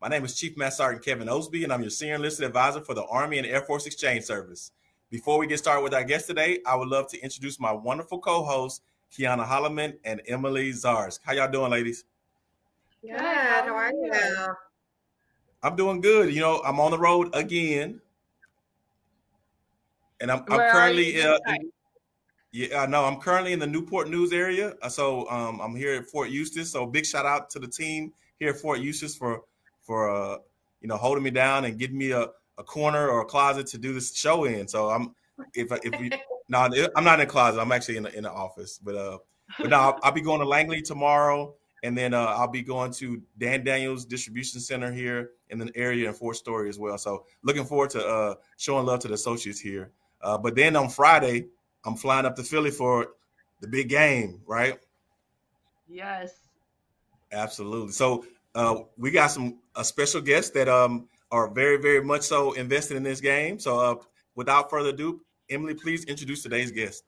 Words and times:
My 0.00 0.06
name 0.06 0.24
is 0.24 0.36
Chief 0.36 0.56
Master 0.56 0.76
Sergeant 0.76 1.04
Kevin 1.04 1.28
Osby, 1.28 1.64
and 1.64 1.72
I'm 1.72 1.80
your 1.80 1.90
Senior 1.90 2.14
Enlisted 2.14 2.46
Advisor 2.46 2.80
for 2.80 2.94
the 2.94 3.04
Army 3.06 3.38
and 3.38 3.46
Air 3.46 3.62
Force 3.62 3.84
Exchange 3.84 4.22
Service. 4.22 4.70
Before 5.10 5.38
we 5.38 5.48
get 5.48 5.58
started 5.58 5.82
with 5.82 5.92
our 5.92 6.04
guest 6.04 6.28
today, 6.28 6.60
I 6.64 6.76
would 6.76 6.86
love 6.86 7.08
to 7.08 7.20
introduce 7.20 7.58
my 7.58 7.72
wonderful 7.72 8.20
co-hosts, 8.20 8.82
Kiana 9.12 9.44
Holloman 9.44 9.96
and 10.04 10.22
Emily 10.28 10.70
Zars. 10.70 11.18
How 11.24 11.32
y'all 11.32 11.50
doing, 11.50 11.72
ladies? 11.72 12.04
Good. 13.02 13.18
How 13.18 13.74
are 13.74 13.90
you? 13.90 14.54
I'm 15.64 15.74
doing 15.74 16.00
good. 16.00 16.32
You 16.32 16.42
know, 16.42 16.62
I'm 16.64 16.78
on 16.78 16.92
the 16.92 16.98
road 16.98 17.30
again, 17.34 18.00
and 20.20 20.30
I'm, 20.30 20.44
I'm 20.48 20.70
currently. 20.70 21.20
Uh, 21.20 21.38
in, 21.48 21.72
yeah, 22.52 22.82
I 22.82 22.86
know. 22.86 23.04
I'm 23.04 23.16
currently 23.16 23.52
in 23.52 23.58
the 23.58 23.66
Newport 23.66 24.08
News 24.08 24.32
area, 24.32 24.74
so 24.90 25.28
um, 25.28 25.60
I'm 25.60 25.74
here 25.74 25.94
at 25.94 26.06
Fort 26.06 26.30
Eustis. 26.30 26.70
So 26.70 26.86
big 26.86 27.04
shout 27.04 27.26
out 27.26 27.50
to 27.50 27.58
the 27.58 27.66
team 27.66 28.12
here 28.38 28.50
at 28.50 28.60
Fort 28.60 28.78
Eustis 28.78 29.18
for 29.18 29.42
for 29.88 30.10
uh, 30.10 30.36
you 30.82 30.86
know 30.86 30.98
holding 30.98 31.24
me 31.24 31.30
down 31.30 31.64
and 31.64 31.78
getting 31.78 31.96
me 31.96 32.10
a, 32.12 32.26
a 32.58 32.62
corner 32.62 33.08
or 33.08 33.22
a 33.22 33.24
closet 33.24 33.66
to 33.68 33.78
do 33.78 33.94
this 33.94 34.14
show 34.14 34.44
in. 34.44 34.68
So 34.68 34.90
I'm 34.90 35.14
if 35.54 35.72
if 35.82 35.98
we 35.98 36.10
no, 36.48 36.68
I'm 36.94 37.04
not 37.04 37.18
in 37.18 37.26
a 37.26 37.30
closet. 37.30 37.58
I'm 37.58 37.72
actually 37.72 37.96
in 37.96 38.02
the, 38.04 38.14
in 38.16 38.22
the 38.24 38.30
office. 38.30 38.78
But 38.78 38.94
uh, 38.94 39.18
but 39.58 39.70
now 39.70 39.80
I'll, 39.80 39.98
I'll, 40.02 40.12
be 40.12 40.20
going 40.20 40.40
to 40.40 40.46
Langley 40.46 40.82
tomorrow, 40.82 41.54
and 41.82 41.96
then 41.96 42.12
uh, 42.12 42.26
I'll 42.36 42.48
be 42.48 42.62
going 42.62 42.92
to 42.94 43.22
Dan 43.38 43.64
Daniels 43.64 44.04
Distribution 44.04 44.60
Center 44.60 44.92
here 44.92 45.30
in 45.48 45.58
the 45.58 45.72
area 45.74 46.06
in 46.06 46.14
Fort 46.14 46.36
Story 46.36 46.68
as 46.68 46.78
well. 46.78 46.98
So 46.98 47.24
looking 47.42 47.64
forward 47.64 47.90
to 47.90 48.06
uh, 48.06 48.34
showing 48.58 48.84
love 48.84 49.00
to 49.00 49.08
the 49.08 49.14
associates 49.14 49.58
here. 49.58 49.90
Uh, 50.20 50.36
but 50.36 50.54
then 50.54 50.76
on 50.76 50.90
Friday, 50.90 51.46
I'm 51.86 51.96
flying 51.96 52.26
up 52.26 52.36
to 52.36 52.42
Philly 52.42 52.70
for 52.70 53.08
the 53.62 53.68
big 53.68 53.88
game, 53.88 54.42
right? 54.46 54.78
Yes. 55.88 56.40
Absolutely. 57.32 57.92
So 57.92 58.24
uh, 58.54 58.82
we 58.96 59.10
got 59.10 59.28
some 59.28 59.58
a 59.78 59.84
special 59.84 60.20
guests 60.20 60.50
that 60.50 60.68
um 60.68 61.08
are 61.30 61.48
very 61.48 61.78
very 61.78 62.04
much 62.04 62.22
so 62.22 62.52
invested 62.52 62.96
in 62.96 63.02
this 63.02 63.20
game. 63.20 63.58
So 63.58 63.78
uh, 63.78 63.94
without 64.34 64.68
further 64.68 64.90
ado, 64.90 65.20
Emily, 65.48 65.74
please 65.74 66.04
introduce 66.04 66.42
today's 66.42 66.70
guest. 66.70 67.04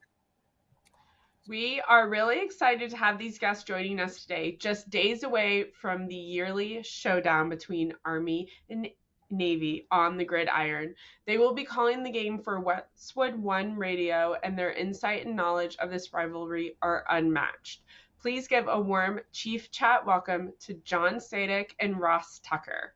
We 1.49 1.83
are 1.89 2.09
really 2.09 2.41
excited 2.41 2.91
to 2.91 2.97
have 2.97 3.19
these 3.19 3.39
guests 3.39 3.65
joining 3.65 3.99
us 3.99 4.23
today, 4.23 4.57
just 4.61 4.89
days 4.89 5.25
away 5.25 5.73
from 5.81 6.07
the 6.07 6.15
yearly 6.15 6.83
showdown 6.83 7.49
between 7.49 7.93
Army 8.05 8.49
and 8.69 8.89
Navy 9.31 9.87
on 9.91 10.17
the 10.17 10.25
gridiron. 10.25 10.95
They 11.27 11.39
will 11.39 11.55
be 11.55 11.65
calling 11.65 12.03
the 12.03 12.11
game 12.11 12.39
for 12.39 12.61
Westwood 12.61 13.37
One 13.37 13.77
Radio, 13.77 14.37
and 14.43 14.57
their 14.57 14.73
insight 14.73 15.27
and 15.27 15.35
knowledge 15.35 15.77
of 15.81 15.91
this 15.91 16.13
rivalry 16.13 16.77
are 16.83 17.05
unmatched. 17.11 17.81
Please 18.21 18.47
give 18.47 18.69
a 18.69 18.79
warm 18.79 19.21
Chief 19.33 19.71
Chat 19.71 20.05
welcome 20.05 20.53
to 20.61 20.75
John 20.85 21.15
Sadak 21.15 21.71
and 21.81 21.99
Ross 21.99 22.39
Tucker. 22.45 22.93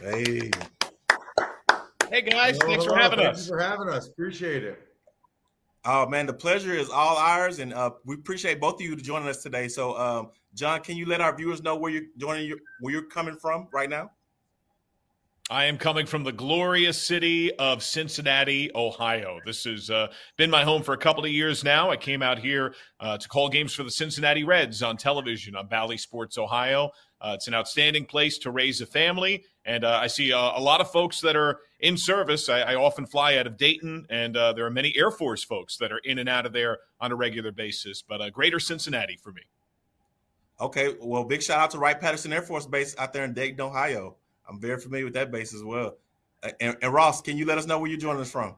Hey. 0.00 0.52
Hey 2.08 2.22
guys, 2.22 2.56
hello, 2.58 2.68
thanks 2.68 2.84
for 2.84 2.96
having 2.96 3.18
Thank 3.18 3.30
us. 3.30 3.48
for 3.48 3.58
having 3.58 3.88
us. 3.88 4.06
Appreciate 4.06 4.62
it. 4.62 4.78
Oh 5.84 6.06
man, 6.06 6.26
the 6.26 6.32
pleasure 6.32 6.72
is 6.72 6.90
all 6.90 7.16
ours, 7.16 7.58
and 7.58 7.74
uh, 7.74 7.90
we 8.04 8.14
appreciate 8.14 8.60
both 8.60 8.74
of 8.74 8.82
you 8.82 8.94
to 8.94 9.02
joining 9.02 9.28
us 9.28 9.42
today. 9.42 9.66
So, 9.66 9.98
um, 9.98 10.30
John, 10.54 10.80
can 10.80 10.96
you 10.96 11.06
let 11.06 11.20
our 11.20 11.34
viewers 11.34 11.60
know 11.64 11.74
where 11.74 11.90
you're 11.90 12.04
joining, 12.16 12.46
your, 12.46 12.58
where 12.78 12.92
you're 12.92 13.08
coming 13.08 13.36
from 13.36 13.66
right 13.72 13.90
now? 13.90 14.12
I 15.50 15.64
am 15.64 15.78
coming 15.78 16.06
from 16.06 16.22
the 16.22 16.30
glorious 16.30 16.96
city 16.96 17.52
of 17.56 17.82
Cincinnati, 17.82 18.70
Ohio. 18.72 19.40
This 19.44 19.64
has 19.64 19.90
uh, 19.90 20.06
been 20.36 20.48
my 20.48 20.62
home 20.62 20.80
for 20.80 20.94
a 20.94 20.96
couple 20.96 21.24
of 21.24 21.32
years 21.32 21.64
now. 21.64 21.90
I 21.90 21.96
came 21.96 22.22
out 22.22 22.38
here 22.38 22.72
uh, 23.00 23.18
to 23.18 23.28
call 23.28 23.48
games 23.48 23.74
for 23.74 23.82
the 23.82 23.90
Cincinnati 23.90 24.44
Reds 24.44 24.80
on 24.80 24.96
television 24.96 25.56
on 25.56 25.66
Bally 25.66 25.96
Sports 25.96 26.38
Ohio. 26.38 26.92
Uh, 27.20 27.32
it's 27.34 27.48
an 27.48 27.54
outstanding 27.54 28.06
place 28.06 28.38
to 28.38 28.52
raise 28.52 28.80
a 28.80 28.86
family, 28.86 29.42
and 29.64 29.82
uh, 29.82 29.98
I 30.00 30.06
see 30.06 30.30
a 30.30 30.36
lot 30.38 30.80
of 30.80 30.88
folks 30.92 31.20
that 31.22 31.34
are 31.34 31.58
in 31.80 31.96
service. 31.96 32.48
I, 32.48 32.60
I 32.60 32.74
often 32.76 33.04
fly 33.04 33.36
out 33.36 33.48
of 33.48 33.56
Dayton, 33.56 34.06
and 34.08 34.36
uh, 34.36 34.52
there 34.52 34.66
are 34.66 34.70
many 34.70 34.96
Air 34.96 35.10
Force 35.10 35.42
folks 35.42 35.76
that 35.78 35.90
are 35.90 36.00
in 36.04 36.20
and 36.20 36.28
out 36.28 36.46
of 36.46 36.52
there 36.52 36.78
on 37.00 37.10
a 37.10 37.16
regular 37.16 37.50
basis. 37.50 38.04
But 38.08 38.20
uh, 38.20 38.30
greater 38.30 38.60
Cincinnati 38.60 39.18
for 39.20 39.32
me. 39.32 39.42
Okay, 40.60 40.94
well, 41.00 41.24
big 41.24 41.42
shout 41.42 41.58
out 41.58 41.72
to 41.72 41.78
Wright 41.78 42.00
Patterson 42.00 42.32
Air 42.32 42.42
Force 42.42 42.66
Base 42.66 42.94
out 42.98 43.12
there 43.12 43.24
in 43.24 43.32
Dayton, 43.32 43.60
Ohio. 43.60 44.14
I'm 44.50 44.60
very 44.60 44.80
familiar 44.80 45.04
with 45.04 45.14
that 45.14 45.30
base 45.30 45.54
as 45.54 45.62
well. 45.62 45.96
And, 46.60 46.76
and, 46.82 46.92
Ross, 46.92 47.22
can 47.22 47.36
you 47.36 47.46
let 47.46 47.58
us 47.58 47.66
know 47.66 47.78
where 47.78 47.88
you're 47.88 48.00
joining 48.00 48.20
us 48.20 48.30
from? 48.30 48.56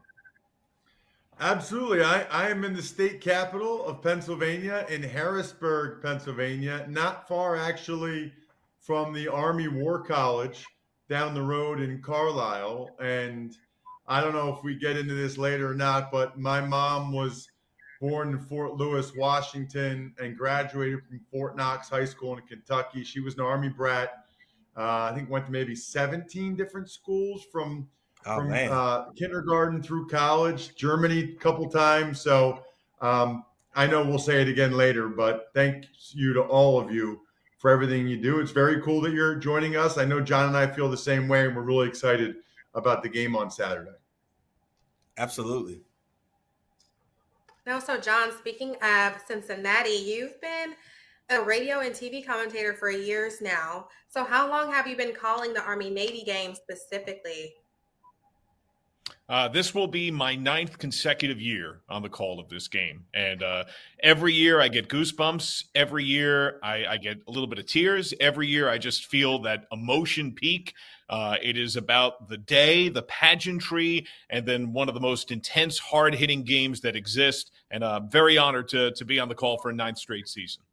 Absolutely. 1.39 2.01
I, 2.01 2.23
I 2.23 2.49
am 2.49 2.63
in 2.63 2.73
the 2.73 2.81
state 2.81 3.21
capital 3.21 3.85
of 3.85 4.01
Pennsylvania, 4.01 4.85
in 4.89 5.03
Harrisburg, 5.03 6.01
Pennsylvania, 6.01 6.85
not 6.89 7.27
far 7.27 7.55
actually 7.55 8.31
from 8.79 9.13
the 9.13 9.27
Army 9.27 9.67
War 9.67 10.01
College 10.01 10.65
down 11.09 11.33
the 11.33 11.41
road 11.41 11.79
in 11.79 12.01
Carlisle. 12.01 12.89
And 12.99 13.55
I 14.07 14.21
don't 14.21 14.33
know 14.33 14.53
if 14.53 14.63
we 14.63 14.75
get 14.75 14.97
into 14.97 15.13
this 15.13 15.37
later 15.37 15.69
or 15.69 15.75
not, 15.75 16.11
but 16.11 16.39
my 16.39 16.61
mom 16.61 17.11
was 17.11 17.49
born 17.99 18.29
in 18.29 18.39
Fort 18.39 18.75
Lewis, 18.75 19.13
Washington, 19.15 20.13
and 20.19 20.37
graduated 20.37 21.01
from 21.07 21.21
Fort 21.31 21.55
Knox 21.55 21.89
High 21.89 22.05
School 22.05 22.37
in 22.37 22.43
Kentucky. 22.47 23.03
She 23.03 23.19
was 23.19 23.35
an 23.35 23.41
Army 23.41 23.69
brat 23.69 24.22
uh, 24.77 25.09
I 25.09 25.13
think 25.13 25.29
went 25.29 25.45
to 25.45 25.51
maybe 25.51 25.75
17 25.75 26.55
different 26.55 26.89
schools 26.89 27.45
from 27.51 27.87
oh, 28.25 28.35
from 28.35 28.53
uh, 28.53 29.11
kindergarten 29.11 29.81
through 29.81 30.07
college. 30.07 30.75
Germany 30.75 31.35
a 31.35 31.39
couple 31.39 31.69
times. 31.69 32.21
So 32.21 32.63
um, 33.01 33.45
I 33.75 33.87
know 33.87 34.03
we'll 34.03 34.19
say 34.19 34.41
it 34.41 34.47
again 34.47 34.73
later, 34.73 35.09
but 35.09 35.49
thank 35.53 35.85
you 36.11 36.33
to 36.33 36.41
all 36.41 36.79
of 36.79 36.91
you 36.91 37.21
for 37.59 37.71
everything 37.71 38.07
you 38.07 38.17
do. 38.17 38.39
It's 38.39 38.51
very 38.51 38.81
cool 38.81 39.01
that 39.01 39.13
you're 39.13 39.35
joining 39.35 39.75
us. 39.75 39.97
I 39.97 40.05
know 40.05 40.19
John 40.19 40.47
and 40.47 40.57
I 40.57 40.67
feel 40.67 40.89
the 40.89 40.97
same 40.97 41.27
way, 41.27 41.45
and 41.47 41.55
we're 41.55 41.61
really 41.61 41.87
excited 41.87 42.35
about 42.73 43.03
the 43.03 43.09
game 43.09 43.35
on 43.35 43.49
Saturday. 43.49 43.91
Absolutely. 45.17 45.81
Now, 47.65 47.79
so 47.79 47.97
John, 47.97 48.31
speaking 48.37 48.75
of 48.81 49.13
Cincinnati, 49.25 49.91
you've 49.91 50.41
been 50.41 50.75
a 51.29 51.41
radio 51.41 51.79
and 51.79 51.93
TV 51.93 52.25
commentator 52.25 52.73
for 52.73 52.89
years 52.89 53.41
now. 53.41 53.87
So, 54.09 54.23
how 54.23 54.49
long 54.49 54.71
have 54.71 54.87
you 54.87 54.95
been 54.95 55.13
calling 55.13 55.53
the 55.53 55.63
Army 55.63 55.89
Navy 55.89 56.23
game 56.23 56.55
specifically? 56.55 57.55
Uh, 59.29 59.47
this 59.47 59.73
will 59.73 59.87
be 59.87 60.11
my 60.11 60.35
ninth 60.35 60.77
consecutive 60.77 61.39
year 61.39 61.81
on 61.87 62.01
the 62.01 62.09
call 62.09 62.39
of 62.39 62.49
this 62.49 62.67
game. 62.67 63.05
And 63.13 63.41
uh, 63.41 63.63
every 64.01 64.33
year 64.33 64.59
I 64.59 64.67
get 64.67 64.89
goosebumps. 64.89 65.65
Every 65.75 66.03
year 66.03 66.59
I, 66.61 66.85
I, 66.85 66.97
get 66.97 67.21
a 67.27 67.31
little 67.31 67.47
bit 67.47 67.57
of 67.57 67.65
tears. 67.65 68.13
Every 68.19 68.47
year 68.47 68.69
I 68.69 68.77
just 68.77 69.05
feel 69.05 69.39
that 69.43 69.65
emotion 69.71 70.33
peak. 70.33 70.73
Uh, 71.09 71.37
it 71.41 71.57
is 71.57 71.77
about 71.77 72.27
the 72.27 72.37
day, 72.37 72.89
the 72.89 73.03
pageantry, 73.03 74.05
and 74.29 74.45
then 74.45 74.73
one 74.73 74.89
of 74.89 74.93
the 74.93 75.01
most 75.01 75.31
intense, 75.31 75.79
hard 75.79 76.13
hitting 76.13 76.43
games 76.43 76.81
that 76.81 76.95
exist. 76.95 77.51
And 77.71 77.83
I'm 77.83 78.03
uh, 78.03 78.07
very 78.07 78.37
honored 78.37 78.67
to, 78.69 78.91
to 78.91 79.05
be 79.05 79.19
on 79.19 79.29
the 79.29 79.35
call 79.35 79.57
for 79.57 79.69
a 79.69 79.73
ninth 79.73 79.99
straight 79.99 80.27
season. 80.27 80.63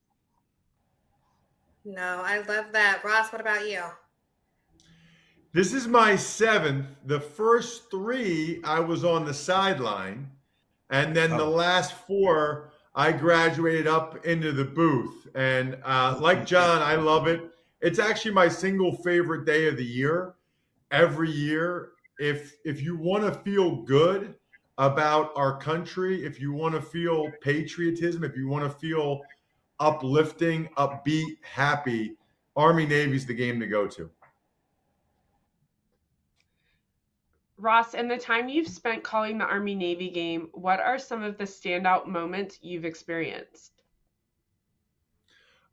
No, 1.84 2.22
I 2.24 2.38
love 2.38 2.72
that. 2.72 3.02
Ross, 3.04 3.32
what 3.32 3.40
about 3.40 3.68
you? 3.68 3.82
This 5.52 5.72
is 5.72 5.88
my 5.88 6.14
seventh. 6.14 6.86
The 7.06 7.20
first 7.20 7.90
three, 7.90 8.60
I 8.64 8.80
was 8.80 9.04
on 9.04 9.24
the 9.24 9.34
sideline. 9.34 10.30
And 10.90 11.16
then 11.16 11.32
oh. 11.32 11.38
the 11.38 11.44
last 11.44 11.92
four, 11.92 12.70
I 12.94 13.12
graduated 13.12 13.86
up 13.86 14.24
into 14.26 14.52
the 14.52 14.64
booth. 14.64 15.28
And 15.34 15.78
uh, 15.84 16.18
like 16.20 16.46
John, 16.46 16.82
I 16.82 16.96
love 16.96 17.26
it. 17.26 17.40
It's 17.80 17.98
actually 17.98 18.32
my 18.32 18.48
single 18.48 18.94
favorite 18.96 19.46
day 19.46 19.66
of 19.68 19.76
the 19.76 19.84
year. 19.84 20.34
Every 20.90 21.30
year, 21.30 21.92
if 22.18 22.56
if 22.64 22.82
you 22.82 22.96
want 22.96 23.24
to 23.24 23.32
feel 23.40 23.82
good 23.82 24.34
about 24.76 25.32
our 25.36 25.58
country, 25.58 26.24
if 26.24 26.40
you 26.40 26.52
want 26.52 26.74
to 26.74 26.82
feel 26.82 27.30
patriotism, 27.40 28.24
if 28.24 28.36
you 28.36 28.48
want 28.48 28.64
to 28.64 28.78
feel 28.78 29.22
uplifting, 29.80 30.68
upbeat, 30.76 31.38
happy, 31.42 32.16
Army 32.56 32.86
Navy's 32.86 33.26
the 33.26 33.34
game 33.34 33.58
to 33.60 33.66
go 33.66 33.86
to. 33.88 34.10
Ross, 37.56 37.94
in 37.94 38.08
the 38.08 38.16
time 38.16 38.48
you've 38.48 38.68
spent 38.68 39.02
calling 39.02 39.38
the 39.38 39.44
Army 39.44 39.74
Navy 39.74 40.08
game, 40.10 40.48
what 40.52 40.80
are 40.80 40.98
some 40.98 41.22
of 41.22 41.36
the 41.36 41.44
standout 41.44 42.06
moments 42.06 42.58
you've 42.62 42.84
experienced? 42.84 43.82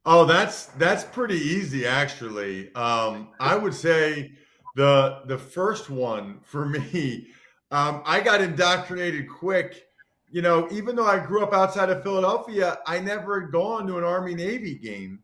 Oh, 0.05 0.25
that's 0.25 0.67
that's 0.77 1.03
pretty 1.03 1.37
easy 1.37 1.85
actually. 1.85 2.73
Um, 2.75 3.29
I 3.39 3.55
would 3.55 3.73
say 3.73 4.31
the 4.75 5.21
the 5.25 5.37
first 5.37 5.89
one 5.89 6.39
for 6.43 6.65
me 6.69 7.27
Um, 7.71 8.01
I 8.05 8.21
got 8.21 8.41
indoctrinated 8.41 9.29
quick. 9.29 9.86
You 10.29 10.41
know, 10.41 10.67
even 10.71 10.95
though 10.95 11.05
I 11.05 11.25
grew 11.25 11.43
up 11.43 11.53
outside 11.53 11.89
of 11.89 12.03
Philadelphia, 12.03 12.79
I 12.85 12.99
never 12.99 13.41
had 13.41 13.51
gone 13.51 13.87
to 13.87 13.97
an 13.97 14.03
Army 14.03 14.35
Navy 14.35 14.75
game. 14.75 15.19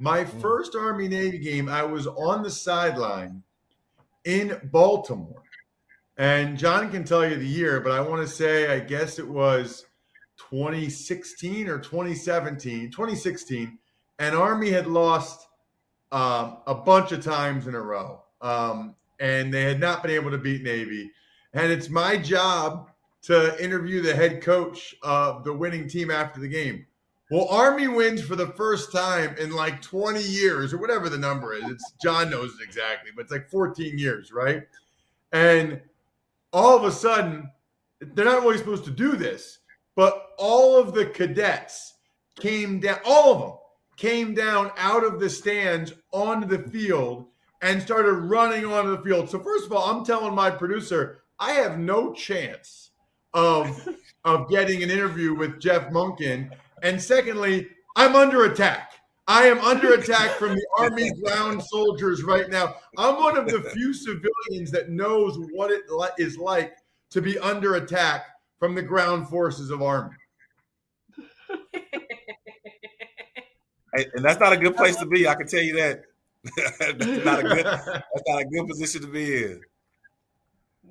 My 0.00 0.24
mm. 0.24 0.40
first 0.40 0.74
Army 0.74 1.08
Navy 1.08 1.38
game, 1.38 1.68
I 1.68 1.82
was 1.82 2.06
on 2.06 2.42
the 2.42 2.50
sideline 2.50 3.42
in 4.24 4.60
Baltimore. 4.72 5.42
And 6.16 6.58
John 6.58 6.90
can 6.90 7.04
tell 7.04 7.28
you 7.28 7.36
the 7.36 7.46
year, 7.46 7.80
but 7.80 7.92
I 7.92 8.00
want 8.00 8.22
to 8.22 8.28
say, 8.28 8.74
I 8.74 8.80
guess 8.80 9.20
it 9.20 9.28
was 9.28 9.86
2016 10.50 11.68
or 11.68 11.78
2017, 11.78 12.90
2016. 12.90 13.78
And 14.18 14.34
Army 14.34 14.70
had 14.70 14.88
lost 14.88 15.46
um, 16.10 16.58
a 16.66 16.74
bunch 16.74 17.12
of 17.12 17.22
times 17.22 17.68
in 17.68 17.76
a 17.76 17.80
row. 17.80 18.22
Um, 18.40 18.96
and 19.20 19.54
they 19.54 19.62
had 19.62 19.78
not 19.78 20.02
been 20.02 20.12
able 20.12 20.32
to 20.32 20.38
beat 20.38 20.62
Navy. 20.62 21.10
And 21.52 21.70
it's 21.70 21.88
my 21.88 22.16
job 22.16 22.90
to 23.28 23.62
interview 23.62 24.00
the 24.00 24.16
head 24.16 24.40
coach 24.40 24.94
of 25.02 25.44
the 25.44 25.52
winning 25.52 25.86
team 25.86 26.10
after 26.10 26.40
the 26.40 26.48
game. 26.48 26.86
Well, 27.30 27.46
Army 27.48 27.86
wins 27.86 28.22
for 28.22 28.36
the 28.36 28.46
first 28.46 28.90
time 28.90 29.36
in 29.36 29.52
like 29.52 29.82
20 29.82 30.22
years 30.22 30.72
or 30.72 30.78
whatever 30.78 31.10
the 31.10 31.18
number 31.18 31.52
is. 31.52 31.62
It's 31.64 31.92
John 32.02 32.30
knows 32.30 32.54
it 32.58 32.64
exactly, 32.64 33.10
but 33.14 33.24
it's 33.24 33.32
like 33.32 33.50
14 33.50 33.98
years, 33.98 34.32
right? 34.32 34.62
And 35.32 35.78
all 36.54 36.74
of 36.74 36.84
a 36.84 36.90
sudden, 36.90 37.50
they're 38.00 38.24
not 38.24 38.44
really 38.44 38.56
supposed 38.56 38.86
to 38.86 38.90
do 38.90 39.14
this, 39.14 39.58
but 39.94 40.30
all 40.38 40.78
of 40.80 40.94
the 40.94 41.04
cadets 41.04 41.96
came 42.40 42.80
down, 42.80 42.98
all 43.04 43.34
of 43.34 43.40
them 43.40 43.52
came 43.98 44.32
down 44.32 44.70
out 44.78 45.04
of 45.04 45.20
the 45.20 45.28
stands 45.28 45.92
onto 46.12 46.46
the 46.46 46.66
field 46.70 47.26
and 47.60 47.82
started 47.82 48.12
running 48.12 48.64
onto 48.64 48.96
the 48.96 49.02
field. 49.02 49.28
So 49.28 49.38
first 49.38 49.66
of 49.66 49.72
all, 49.72 49.84
I'm 49.84 50.02
telling 50.02 50.34
my 50.34 50.50
producer, 50.50 51.24
I 51.38 51.52
have 51.52 51.78
no 51.78 52.14
chance 52.14 52.87
of 53.34 53.88
of 54.24 54.48
getting 54.48 54.82
an 54.82 54.90
interview 54.90 55.34
with 55.34 55.60
Jeff 55.60 55.90
Monken. 55.90 56.50
And 56.82 57.00
secondly, 57.00 57.68
I'm 57.96 58.14
under 58.14 58.44
attack. 58.44 58.92
I 59.26 59.46
am 59.46 59.58
under 59.60 59.92
attack 59.92 60.30
from 60.32 60.54
the 60.54 60.66
Army 60.78 61.10
ground 61.22 61.62
soldiers 61.62 62.22
right 62.22 62.48
now. 62.48 62.76
I'm 62.96 63.16
one 63.16 63.36
of 63.36 63.46
the 63.46 63.60
few 63.70 63.92
civilians 63.92 64.70
that 64.70 64.88
knows 64.88 65.38
what 65.52 65.70
it 65.70 65.82
is 66.18 66.38
like 66.38 66.74
to 67.10 67.20
be 67.20 67.38
under 67.38 67.74
attack 67.74 68.26
from 68.58 68.74
the 68.74 68.82
ground 68.82 69.28
forces 69.28 69.70
of 69.70 69.82
Army. 69.82 70.14
and 73.92 74.24
that's 74.24 74.40
not 74.40 74.52
a 74.52 74.56
good 74.56 74.76
place 74.76 74.96
to 74.96 75.06
be. 75.06 75.28
I 75.28 75.34
can 75.34 75.46
tell 75.46 75.62
you 75.62 75.76
that. 75.76 76.02
that's 76.80 77.24
not 77.24 77.40
a 77.40 77.42
good. 77.42 77.64
That's 77.66 78.28
not 78.28 78.40
a 78.40 78.44
good 78.44 78.68
position 78.68 79.02
to 79.02 79.08
be 79.08 79.44
in. 79.44 79.60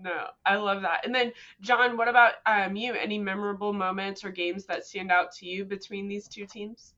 No, 0.08 0.28
I 0.46 0.56
love 0.56 0.84
that. 0.84 1.06
And 1.06 1.14
then, 1.14 1.34
John, 1.60 1.98
what 1.98 2.08
about 2.08 2.36
um, 2.46 2.78
you? 2.78 2.94
Any 2.94 3.20
memorable 3.20 3.74
moments 3.74 4.24
or 4.24 4.32
games 4.32 4.66
that 4.68 4.86
stand 4.86 5.12
out 5.12 5.34
to 5.34 5.46
you 5.46 5.66
between 5.66 6.08
these 6.08 6.30
two 6.30 6.46
teams? 6.46 6.94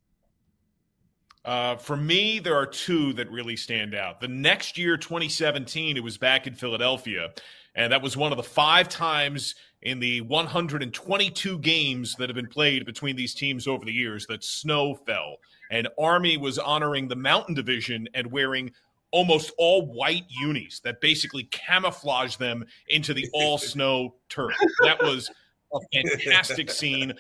Uh, 1.44 1.76
for 1.78 1.98
me, 1.98 2.38
there 2.38 2.56
are 2.56 2.68
two 2.68 3.14
that 3.14 3.32
really 3.32 3.56
stand 3.56 3.96
out. 3.96 4.22
The 4.22 4.28
next 4.28 4.78
year, 4.78 4.96
2017, 4.96 5.98
it 5.98 6.04
was 6.04 6.20
back 6.20 6.46
in 6.46 6.54
Philadelphia, 6.54 7.32
and 7.74 7.92
that 7.92 8.04
was 8.04 8.16
one 8.16 8.32
of 8.32 8.38
the 8.38 8.44
five 8.44 8.88
times 8.88 9.56
in 9.82 10.00
the 10.00 10.22
122 10.22 11.58
games 11.58 12.14
that 12.20 12.30
have 12.30 12.36
been 12.36 12.46
played 12.46 12.86
between 12.86 13.16
these 13.16 13.34
teams 13.34 13.68
over 13.68 13.86
the 13.86 13.92
years 13.92 14.28
that 14.28 14.44
snow 14.44 14.94
fell. 14.94 15.38
And 15.72 15.88
Army 15.98 16.38
was 16.38 16.60
honoring 16.60 17.08
the 17.08 17.16
Mountain 17.16 17.56
Division 17.56 18.08
and 18.14 18.32
wearing 18.32 18.72
almost 19.12 19.52
all 19.58 19.86
white 19.94 20.26
unis 20.30 20.80
that 20.82 21.02
basically 21.02 21.44
camouflage 21.46 22.36
them 22.36 22.66
into 22.88 23.14
the 23.14 23.28
all 23.34 23.58
snow 23.58 24.16
turf. 24.30 24.56
That 24.84 25.02
was 25.02 25.30
a 25.74 25.80
fantastic 25.94 26.70
scene. 26.70 27.14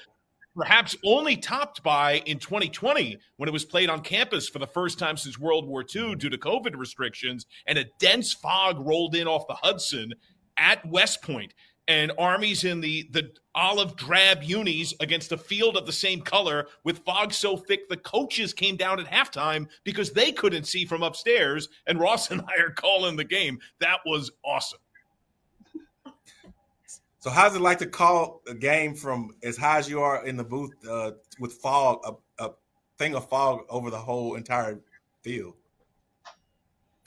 Perhaps 0.55 0.97
only 1.05 1.37
topped 1.37 1.83
by 1.83 2.17
in 2.25 2.39
2020 2.39 3.17
when 3.37 3.47
it 3.47 3.51
was 3.51 3.63
played 3.63 3.89
on 3.89 4.01
campus 4.01 4.49
for 4.49 4.59
the 4.59 4.67
first 4.67 4.99
time 4.99 5.15
since 5.15 5.39
World 5.39 5.67
War 5.67 5.83
II 5.83 6.15
due 6.15 6.29
to 6.29 6.37
COVID 6.37 6.75
restrictions, 6.75 7.45
and 7.67 7.77
a 7.77 7.85
dense 7.99 8.33
fog 8.33 8.85
rolled 8.85 9.15
in 9.15 9.27
off 9.27 9.47
the 9.47 9.53
Hudson 9.53 10.13
at 10.57 10.85
West 10.85 11.21
Point 11.21 11.53
and 11.89 12.11
armies 12.19 12.63
in 12.63 12.79
the 12.79 13.09
the 13.11 13.31
olive 13.55 13.95
drab 13.97 14.43
unis 14.43 14.93
against 15.01 15.31
a 15.33 15.37
field 15.37 15.75
of 15.75 15.85
the 15.85 15.91
same 15.91 16.21
color 16.21 16.67
with 16.85 16.99
fog 16.99 17.33
so 17.33 17.57
thick 17.57 17.89
the 17.89 17.97
coaches 17.97 18.53
came 18.53 18.77
down 18.77 18.99
at 18.99 19.07
halftime 19.07 19.67
because 19.83 20.11
they 20.11 20.31
couldn't 20.31 20.65
see 20.65 20.85
from 20.85 21.03
upstairs 21.03 21.67
and 21.87 21.99
Ross 21.99 22.31
and 22.31 22.41
I 22.41 22.61
are 22.61 22.69
calling 22.69 23.17
the 23.17 23.23
game. 23.25 23.59
That 23.79 23.97
was 24.05 24.31
awesome. 24.45 24.79
So 27.21 27.29
how's 27.29 27.53
it 27.53 27.61
like 27.61 27.79
to 27.79 27.85
call 27.85 28.41
a 28.47 28.53
game 28.53 28.95
from 28.95 29.35
as 29.43 29.57
high 29.57 29.79
as 29.79 29.89
you 29.89 29.99
are 29.99 30.25
in 30.25 30.37
the 30.37 30.43
booth 30.43 30.71
uh, 30.87 31.11
with 31.37 31.53
fog, 31.53 31.99
a, 32.05 32.45
a 32.45 32.51
thing 32.97 33.13
of 33.13 33.27
fog 33.27 33.65
over 33.67 33.89
the 33.89 33.97
whole 33.97 34.35
entire 34.35 34.79
field? 35.21 35.55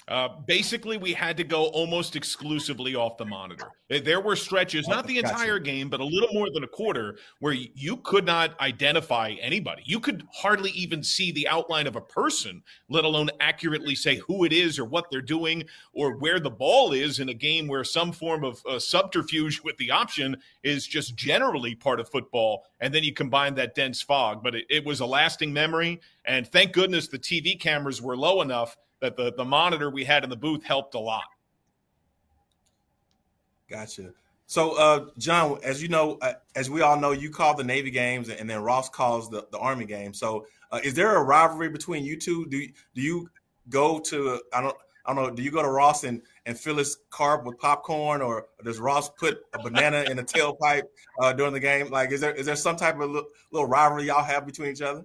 Uh, 0.08 0.28
basically, 0.46 0.96
we 0.96 1.12
had 1.12 1.36
to 1.36 1.44
go 1.44 1.66
almost 1.66 2.16
exclusively 2.16 2.94
off 2.94 3.16
the 3.16 3.24
monitor. 3.24 3.70
There 3.88 4.20
were 4.20 4.36
stretches, 4.36 4.88
not 4.88 5.06
the 5.06 5.18
entire 5.18 5.58
game, 5.58 5.88
but 5.88 6.00
a 6.00 6.04
little 6.04 6.32
more 6.32 6.48
than 6.52 6.64
a 6.64 6.68
quarter, 6.68 7.18
where 7.40 7.52
you 7.52 7.98
could 7.98 8.24
not 8.24 8.58
identify 8.60 9.36
anybody. 9.40 9.82
You 9.84 10.00
could 10.00 10.26
hardly 10.32 10.70
even 10.70 11.02
see 11.02 11.30
the 11.30 11.46
outline 11.46 11.86
of 11.86 11.96
a 11.96 12.00
person, 12.00 12.62
let 12.88 13.04
alone 13.04 13.30
accurately 13.40 13.94
say 13.94 14.16
who 14.16 14.44
it 14.44 14.52
is 14.52 14.78
or 14.78 14.84
what 14.84 15.10
they're 15.10 15.20
doing 15.20 15.64
or 15.92 16.16
where 16.16 16.40
the 16.40 16.50
ball 16.50 16.92
is 16.92 17.20
in 17.20 17.28
a 17.28 17.34
game 17.34 17.68
where 17.68 17.84
some 17.84 18.12
form 18.12 18.44
of 18.44 18.62
uh, 18.66 18.78
subterfuge 18.78 19.60
with 19.62 19.76
the 19.76 19.90
option 19.90 20.36
is 20.62 20.86
just 20.86 21.14
generally 21.14 21.74
part 21.74 22.00
of 22.00 22.08
football. 22.08 22.64
And 22.80 22.94
then 22.94 23.04
you 23.04 23.12
combine 23.12 23.54
that 23.56 23.74
dense 23.74 24.02
fog. 24.02 24.42
But 24.42 24.54
it, 24.54 24.66
it 24.70 24.84
was 24.84 25.00
a 25.00 25.06
lasting 25.06 25.52
memory. 25.52 26.00
And 26.24 26.46
thank 26.46 26.72
goodness 26.72 27.08
the 27.08 27.18
TV 27.18 27.58
cameras 27.60 28.00
were 28.00 28.16
low 28.16 28.42
enough 28.42 28.76
that 29.02 29.16
the 29.16 29.34
the 29.36 29.44
monitor 29.44 29.90
we 29.90 30.04
had 30.04 30.24
in 30.24 30.30
the 30.30 30.36
booth 30.36 30.64
helped 30.64 30.94
a 30.94 30.98
lot. 30.98 31.24
Gotcha. 33.68 34.12
So, 34.46 34.76
uh, 34.76 35.06
John, 35.18 35.58
as 35.62 35.82
you 35.82 35.88
know, 35.88 36.18
uh, 36.20 36.34
as 36.56 36.68
we 36.68 36.82
all 36.82 36.98
know, 36.98 37.12
you 37.12 37.30
call 37.30 37.56
the 37.56 37.64
Navy 37.64 37.90
games, 37.90 38.28
and 38.28 38.48
then 38.48 38.62
Ross 38.62 38.88
calls 38.88 39.30
the, 39.30 39.46
the 39.50 39.58
Army 39.58 39.86
games. 39.86 40.18
So, 40.18 40.46
uh, 40.70 40.80
is 40.84 40.94
there 40.94 41.16
a 41.16 41.22
rivalry 41.22 41.68
between 41.68 42.04
you 42.04 42.18
two? 42.18 42.46
Do 42.46 42.66
do 42.94 43.00
you 43.00 43.28
go 43.68 43.98
to 44.00 44.40
I 44.52 44.60
don't 44.60 44.76
I 45.04 45.14
don't 45.14 45.24
know. 45.24 45.34
Do 45.34 45.42
you 45.42 45.50
go 45.50 45.62
to 45.62 45.68
Ross 45.68 46.04
and 46.04 46.22
and 46.46 46.58
fill 46.58 46.76
his 46.76 46.98
carb 47.10 47.44
with 47.44 47.58
popcorn, 47.58 48.20
or 48.20 48.46
does 48.64 48.78
Ross 48.78 49.08
put 49.08 49.40
a 49.54 49.62
banana 49.62 50.04
in 50.10 50.18
a 50.18 50.22
tailpipe 50.22 50.82
uh, 51.18 51.32
during 51.32 51.52
the 51.52 51.60
game? 51.60 51.90
Like, 51.90 52.12
is 52.12 52.20
there 52.20 52.34
is 52.34 52.46
there 52.46 52.56
some 52.56 52.76
type 52.76 53.00
of 53.00 53.10
little, 53.10 53.28
little 53.50 53.68
rivalry 53.68 54.04
y'all 54.04 54.22
have 54.22 54.46
between 54.46 54.70
each 54.70 54.82
other? 54.82 55.04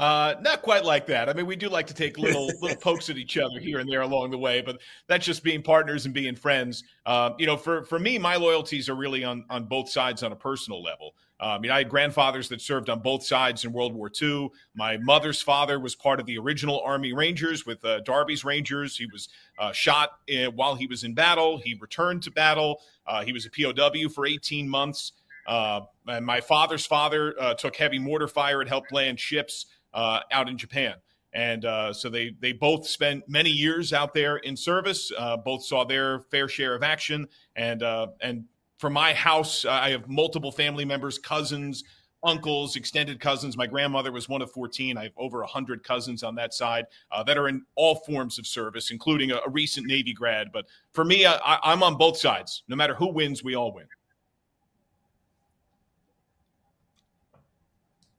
Uh, 0.00 0.34
not 0.40 0.62
quite 0.62 0.82
like 0.82 1.04
that. 1.04 1.28
I 1.28 1.34
mean, 1.34 1.44
we 1.44 1.56
do 1.56 1.68
like 1.68 1.86
to 1.88 1.94
take 1.94 2.16
little 2.16 2.46
little 2.62 2.78
pokes 2.78 3.10
at 3.10 3.18
each 3.18 3.36
other 3.36 3.60
here 3.60 3.80
and 3.80 3.90
there 3.90 4.00
along 4.00 4.30
the 4.30 4.38
way, 4.38 4.62
but 4.62 4.80
that's 5.08 5.26
just 5.26 5.44
being 5.44 5.62
partners 5.62 6.06
and 6.06 6.14
being 6.14 6.34
friends. 6.34 6.84
Uh, 7.04 7.32
you 7.38 7.46
know, 7.46 7.58
for 7.58 7.84
for 7.84 7.98
me, 7.98 8.16
my 8.16 8.36
loyalties 8.36 8.88
are 8.88 8.94
really 8.94 9.24
on 9.24 9.44
on 9.50 9.64
both 9.64 9.90
sides 9.90 10.22
on 10.22 10.32
a 10.32 10.36
personal 10.36 10.82
level. 10.82 11.14
Uh, 11.38 11.48
I 11.48 11.58
mean, 11.58 11.70
I 11.70 11.78
had 11.78 11.90
grandfathers 11.90 12.48
that 12.48 12.62
served 12.62 12.88
on 12.88 13.00
both 13.00 13.22
sides 13.22 13.66
in 13.66 13.74
World 13.74 13.94
War 13.94 14.10
II. 14.22 14.48
My 14.74 14.96
mother's 14.96 15.42
father 15.42 15.78
was 15.78 15.94
part 15.94 16.18
of 16.18 16.24
the 16.24 16.38
original 16.38 16.80
Army 16.80 17.12
Rangers 17.12 17.66
with 17.66 17.84
uh, 17.84 18.00
Darby's 18.00 18.42
Rangers. 18.42 18.96
He 18.96 19.06
was 19.12 19.28
uh, 19.58 19.70
shot 19.72 20.12
in, 20.28 20.56
while 20.56 20.74
he 20.74 20.86
was 20.86 21.04
in 21.04 21.12
battle. 21.12 21.58
He 21.58 21.74
returned 21.74 22.22
to 22.22 22.30
battle. 22.30 22.80
Uh, 23.06 23.22
he 23.22 23.32
was 23.32 23.46
a 23.46 23.50
POW 23.50 24.08
for 24.08 24.26
18 24.26 24.66
months. 24.66 25.12
Uh, 25.46 25.80
and 26.06 26.24
my 26.24 26.40
father's 26.40 26.86
father 26.86 27.34
uh, 27.40 27.54
took 27.54 27.74
heavy 27.74 27.98
mortar 27.98 28.28
fire 28.28 28.60
and 28.60 28.68
helped 28.68 28.92
land 28.92 29.18
ships 29.18 29.66
uh, 29.92 30.20
out 30.32 30.48
in 30.48 30.56
Japan. 30.56 30.94
And 31.32 31.64
uh, 31.64 31.92
so 31.92 32.08
they 32.08 32.32
they 32.40 32.52
both 32.52 32.86
spent 32.86 33.28
many 33.28 33.50
years 33.50 33.92
out 33.92 34.14
there 34.14 34.38
in 34.38 34.56
service. 34.56 35.12
Uh, 35.16 35.36
both 35.36 35.64
saw 35.64 35.84
their 35.84 36.20
fair 36.30 36.48
share 36.48 36.74
of 36.74 36.82
action. 36.82 37.28
And 37.54 37.82
uh, 37.82 38.08
and 38.20 38.44
for 38.78 38.90
my 38.90 39.12
house, 39.14 39.64
I 39.64 39.90
have 39.90 40.08
multiple 40.08 40.50
family 40.50 40.84
members, 40.84 41.18
cousins, 41.18 41.84
uncles, 42.22 42.76
extended 42.76 43.20
cousins. 43.20 43.56
My 43.56 43.66
grandmother 43.66 44.10
was 44.10 44.28
one 44.28 44.42
of 44.42 44.50
14. 44.52 44.96
I 44.96 45.04
have 45.04 45.12
over 45.16 45.40
100 45.40 45.84
cousins 45.84 46.22
on 46.22 46.34
that 46.36 46.52
side 46.54 46.86
uh, 47.12 47.22
that 47.24 47.38
are 47.38 47.48
in 47.48 47.62
all 47.76 47.96
forms 48.06 48.38
of 48.38 48.46
service, 48.46 48.90
including 48.90 49.30
a, 49.30 49.36
a 49.46 49.50
recent 49.50 49.86
Navy 49.86 50.12
grad. 50.12 50.48
But 50.52 50.66
for 50.92 51.04
me, 51.04 51.26
I, 51.26 51.58
I'm 51.62 51.82
on 51.82 51.96
both 51.96 52.16
sides. 52.16 52.64
No 52.68 52.76
matter 52.76 52.94
who 52.94 53.12
wins, 53.12 53.44
we 53.44 53.54
all 53.54 53.72
win. 53.72 53.86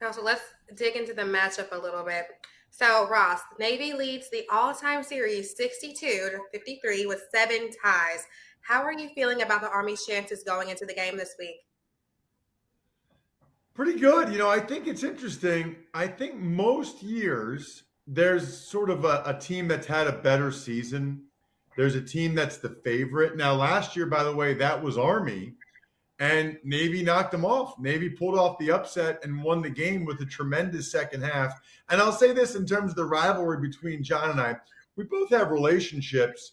Now, 0.01 0.09
so 0.09 0.23
let's 0.23 0.41
dig 0.75 0.95
into 0.95 1.13
the 1.13 1.21
matchup 1.21 1.71
a 1.71 1.77
little 1.77 2.03
bit. 2.03 2.25
So, 2.71 3.07
Ross, 3.07 3.41
Navy 3.59 3.93
leads 3.93 4.29
the 4.29 4.45
all 4.51 4.73
time 4.73 5.03
series 5.03 5.55
62 5.55 5.95
to 6.05 6.39
53 6.51 7.05
with 7.05 7.21
seven 7.33 7.69
ties. 7.83 8.25
How 8.61 8.81
are 8.81 8.93
you 8.93 9.09
feeling 9.09 9.43
about 9.43 9.61
the 9.61 9.69
Army's 9.69 10.05
chances 10.05 10.43
going 10.43 10.69
into 10.69 10.85
the 10.85 10.93
game 10.93 11.17
this 11.17 11.35
week? 11.37 11.57
Pretty 13.73 13.99
good. 13.99 14.31
You 14.31 14.39
know, 14.39 14.49
I 14.49 14.59
think 14.59 14.87
it's 14.87 15.03
interesting. 15.03 15.75
I 15.93 16.07
think 16.07 16.35
most 16.35 17.03
years 17.03 17.83
there's 18.07 18.57
sort 18.57 18.89
of 18.89 19.05
a, 19.05 19.23
a 19.25 19.37
team 19.39 19.67
that's 19.67 19.87
had 19.87 20.07
a 20.07 20.11
better 20.11 20.51
season. 20.51 21.23
there's 21.77 21.95
a 21.95 22.01
team 22.01 22.35
that's 22.35 22.57
the 22.57 22.77
favorite. 22.83 23.37
Now, 23.37 23.53
last 23.53 23.95
year, 23.95 24.05
by 24.07 24.23
the 24.23 24.35
way, 24.35 24.53
that 24.55 24.81
was 24.81 24.97
Army, 24.97 25.53
and 26.21 26.59
Navy 26.63 27.01
knocked 27.01 27.31
them 27.31 27.43
off. 27.43 27.79
Navy 27.79 28.07
pulled 28.07 28.37
off 28.37 28.59
the 28.59 28.69
upset 28.71 29.19
and 29.23 29.43
won 29.43 29.59
the 29.63 29.69
game 29.71 30.05
with 30.05 30.21
a 30.21 30.25
tremendous 30.25 30.91
second 30.91 31.23
half. 31.23 31.59
And 31.89 31.99
I'll 31.99 32.11
say 32.11 32.31
this 32.31 32.53
in 32.53 32.63
terms 32.63 32.91
of 32.91 32.95
the 32.95 33.05
rivalry 33.05 33.59
between 33.59 34.03
John 34.03 34.29
and 34.29 34.39
I, 34.39 34.55
we 34.95 35.03
both 35.05 35.31
have 35.31 35.49
relationships 35.49 36.51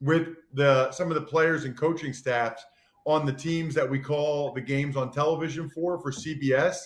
with 0.00 0.28
the 0.54 0.90
some 0.92 1.10
of 1.10 1.16
the 1.16 1.20
players 1.20 1.64
and 1.64 1.76
coaching 1.76 2.14
staffs 2.14 2.64
on 3.04 3.26
the 3.26 3.32
teams 3.32 3.74
that 3.74 3.88
we 3.88 3.98
call 3.98 4.54
the 4.54 4.60
games 4.62 4.96
on 4.96 5.12
television 5.12 5.68
for 5.68 6.00
for 6.00 6.10
CBS. 6.10 6.78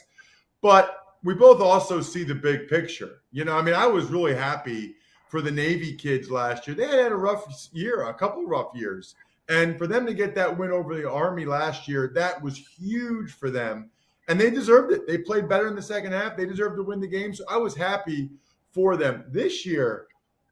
But 0.61 0.97
we 1.23 1.35
both 1.35 1.61
also 1.61 2.01
see 2.01 2.25
the 2.25 2.35
big 2.35 2.67
picture. 2.67 3.21
You 3.31 3.45
know, 3.45 3.57
I 3.57 3.63
mean, 3.63 3.77
I 3.77 3.87
was 3.87 4.07
really 4.07 4.35
happy 4.35 4.97
for 5.29 5.41
the 5.41 5.53
Navy 5.53 5.95
kids 5.95 6.33
last 6.33 6.67
year. 6.67 6.75
They 6.75 6.89
had 6.89 7.13
a 7.13 7.17
rough 7.17 7.45
year, 7.73 8.09
a 8.09 8.15
couple 8.15 8.45
rough 8.45 8.75
years. 8.75 9.15
And 9.49 9.77
for 9.77 9.87
them 9.87 10.07
to 10.07 10.15
get 10.15 10.35
that 10.37 10.57
win 10.57 10.71
over 10.71 10.95
the 10.95 11.11
Army 11.11 11.45
last 11.45 11.87
year, 11.87 12.11
that 12.15 12.43
was 12.43 12.57
huge 12.57 13.33
for 13.33 13.51
them. 13.51 13.91
And 14.29 14.41
they 14.41 14.51
deserved 14.51 14.93
it. 14.93 15.07
They 15.07 15.19
played 15.19 15.49
better 15.49 15.69
in 15.69 15.77
the 15.77 15.83
second 15.83 16.13
half. 16.13 16.37
They 16.37 16.47
deserved 16.47 16.77
to 16.77 16.83
win 16.83 17.01
the 17.01 17.07
game. 17.07 17.35
So 17.35 17.45
I 17.49 17.59
was 17.59 17.77
happy 17.77 18.31
for 18.73 18.97
them. 18.97 19.25
This 19.29 19.67
year, 19.67 20.07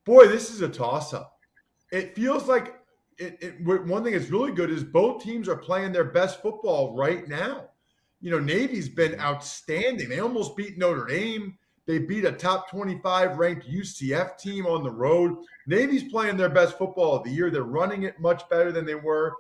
boy, 0.04 0.28
this 0.28 0.50
is 0.50 0.61
a 0.61 0.68
toss 0.68 1.14
up. 1.14 1.38
It 1.90 2.14
feels 2.14 2.49
like 2.49 2.76
it, 3.18 3.38
it, 3.40 3.64
one 3.64 4.04
thing 4.04 4.12
that's 4.12 4.30
really 4.30 4.52
good 4.52 4.70
is 4.70 4.84
both 4.84 5.22
teams 5.22 5.49
are 5.49 5.56
playing 5.56 5.92
their 5.92 6.04
best 6.04 6.42
football 6.42 6.94
right 6.94 7.26
now. 7.28 7.68
You 8.20 8.30
know, 8.30 8.40
Navy's 8.40 8.88
been 8.88 9.18
outstanding. 9.18 10.08
They 10.08 10.20
almost 10.20 10.56
beat 10.56 10.78
Notre 10.78 11.06
Dame. 11.06 11.56
They 11.86 11.98
beat 11.98 12.24
a 12.24 12.32
top 12.32 12.70
25 12.70 13.38
ranked 13.38 13.68
UCF 13.68 14.38
team 14.38 14.66
on 14.66 14.82
the 14.82 14.90
road. 14.90 15.36
Navy's 15.66 16.10
playing 16.10 16.36
their 16.36 16.48
best 16.48 16.78
football 16.78 17.16
of 17.16 17.24
the 17.24 17.30
year. 17.30 17.50
They're 17.50 17.62
running 17.62 18.04
it 18.04 18.20
much 18.20 18.48
better 18.48 18.70
than 18.70 18.86
they 18.86 18.94
were. 18.94 19.34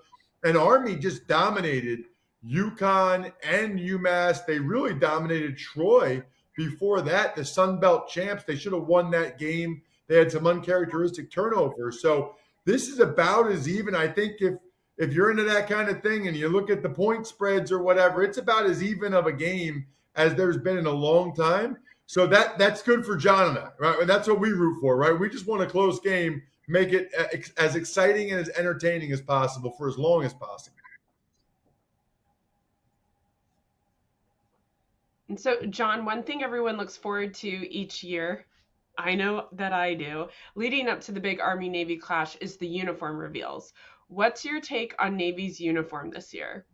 And 0.44 0.56
Army 0.56 0.96
just 0.96 1.28
dominated 1.28 2.04
UConn 2.44 3.32
and 3.44 3.78
UMass. 3.78 4.44
They 4.44 4.58
really 4.58 4.94
dominated 4.94 5.56
Troy 5.56 6.22
before 6.56 7.00
that. 7.02 7.36
The 7.36 7.44
Sun 7.44 7.78
Belt 7.78 8.08
champs, 8.08 8.44
they 8.44 8.56
should 8.56 8.72
have 8.72 8.86
won 8.86 9.10
that 9.12 9.38
game. 9.38 9.82
They 10.08 10.16
had 10.16 10.32
some 10.32 10.46
uncharacteristic 10.46 11.30
turnovers. 11.30 12.02
So 12.02 12.34
this 12.64 12.88
is 12.88 12.98
about 12.98 13.50
as 13.50 13.68
even. 13.68 13.94
I 13.94 14.08
think 14.08 14.40
if 14.40 14.54
if 14.98 15.12
you're 15.14 15.30
into 15.30 15.44
that 15.44 15.68
kind 15.68 15.88
of 15.88 16.02
thing 16.02 16.28
and 16.28 16.36
you 16.36 16.48
look 16.48 16.70
at 16.70 16.82
the 16.82 16.88
point 16.88 17.26
spreads 17.26 17.72
or 17.72 17.82
whatever, 17.82 18.22
it's 18.22 18.38
about 18.38 18.66
as 18.66 18.82
even 18.82 19.14
of 19.14 19.26
a 19.26 19.32
game 19.32 19.86
as 20.14 20.34
there's 20.34 20.58
been 20.58 20.76
in 20.76 20.86
a 20.86 20.90
long 20.90 21.34
time. 21.34 21.78
So 22.06 22.26
that 22.26 22.58
that's 22.58 22.82
good 22.82 23.06
for 23.06 23.16
John 23.16 23.50
and 23.50 23.58
I, 23.58 23.68
right? 23.78 24.00
And 24.00 24.08
that's 24.08 24.28
what 24.28 24.40
we 24.40 24.50
root 24.50 24.80
for, 24.80 24.96
right? 24.96 25.18
We 25.18 25.28
just 25.30 25.46
want 25.46 25.62
a 25.62 25.66
close 25.66 26.00
game, 26.00 26.42
make 26.68 26.92
it 26.92 27.10
uh, 27.18 27.24
as 27.56 27.76
exciting 27.76 28.30
and 28.30 28.40
as 28.40 28.48
entertaining 28.50 29.12
as 29.12 29.20
possible 29.20 29.74
for 29.78 29.88
as 29.88 29.96
long 29.96 30.24
as 30.24 30.34
possible. 30.34 30.76
And 35.28 35.40
so, 35.40 35.64
John, 35.70 36.04
one 36.04 36.22
thing 36.22 36.42
everyone 36.42 36.76
looks 36.76 36.98
forward 36.98 37.32
to 37.36 37.48
each 37.48 38.04
year, 38.04 38.44
I 38.98 39.14
know 39.14 39.46
that 39.52 39.72
I 39.72 39.94
do, 39.94 40.28
leading 40.54 40.88
up 40.88 41.00
to 41.02 41.12
the 41.12 41.20
big 41.20 41.40
Army 41.40 41.70
Navy 41.70 41.96
clash 41.96 42.36
is 42.36 42.58
the 42.58 42.66
uniform 42.66 43.16
reveals. 43.16 43.72
What's 44.08 44.44
your 44.44 44.60
take 44.60 44.94
on 44.98 45.16
Navy's 45.16 45.58
uniform 45.58 46.10
this 46.10 46.34
year? 46.34 46.66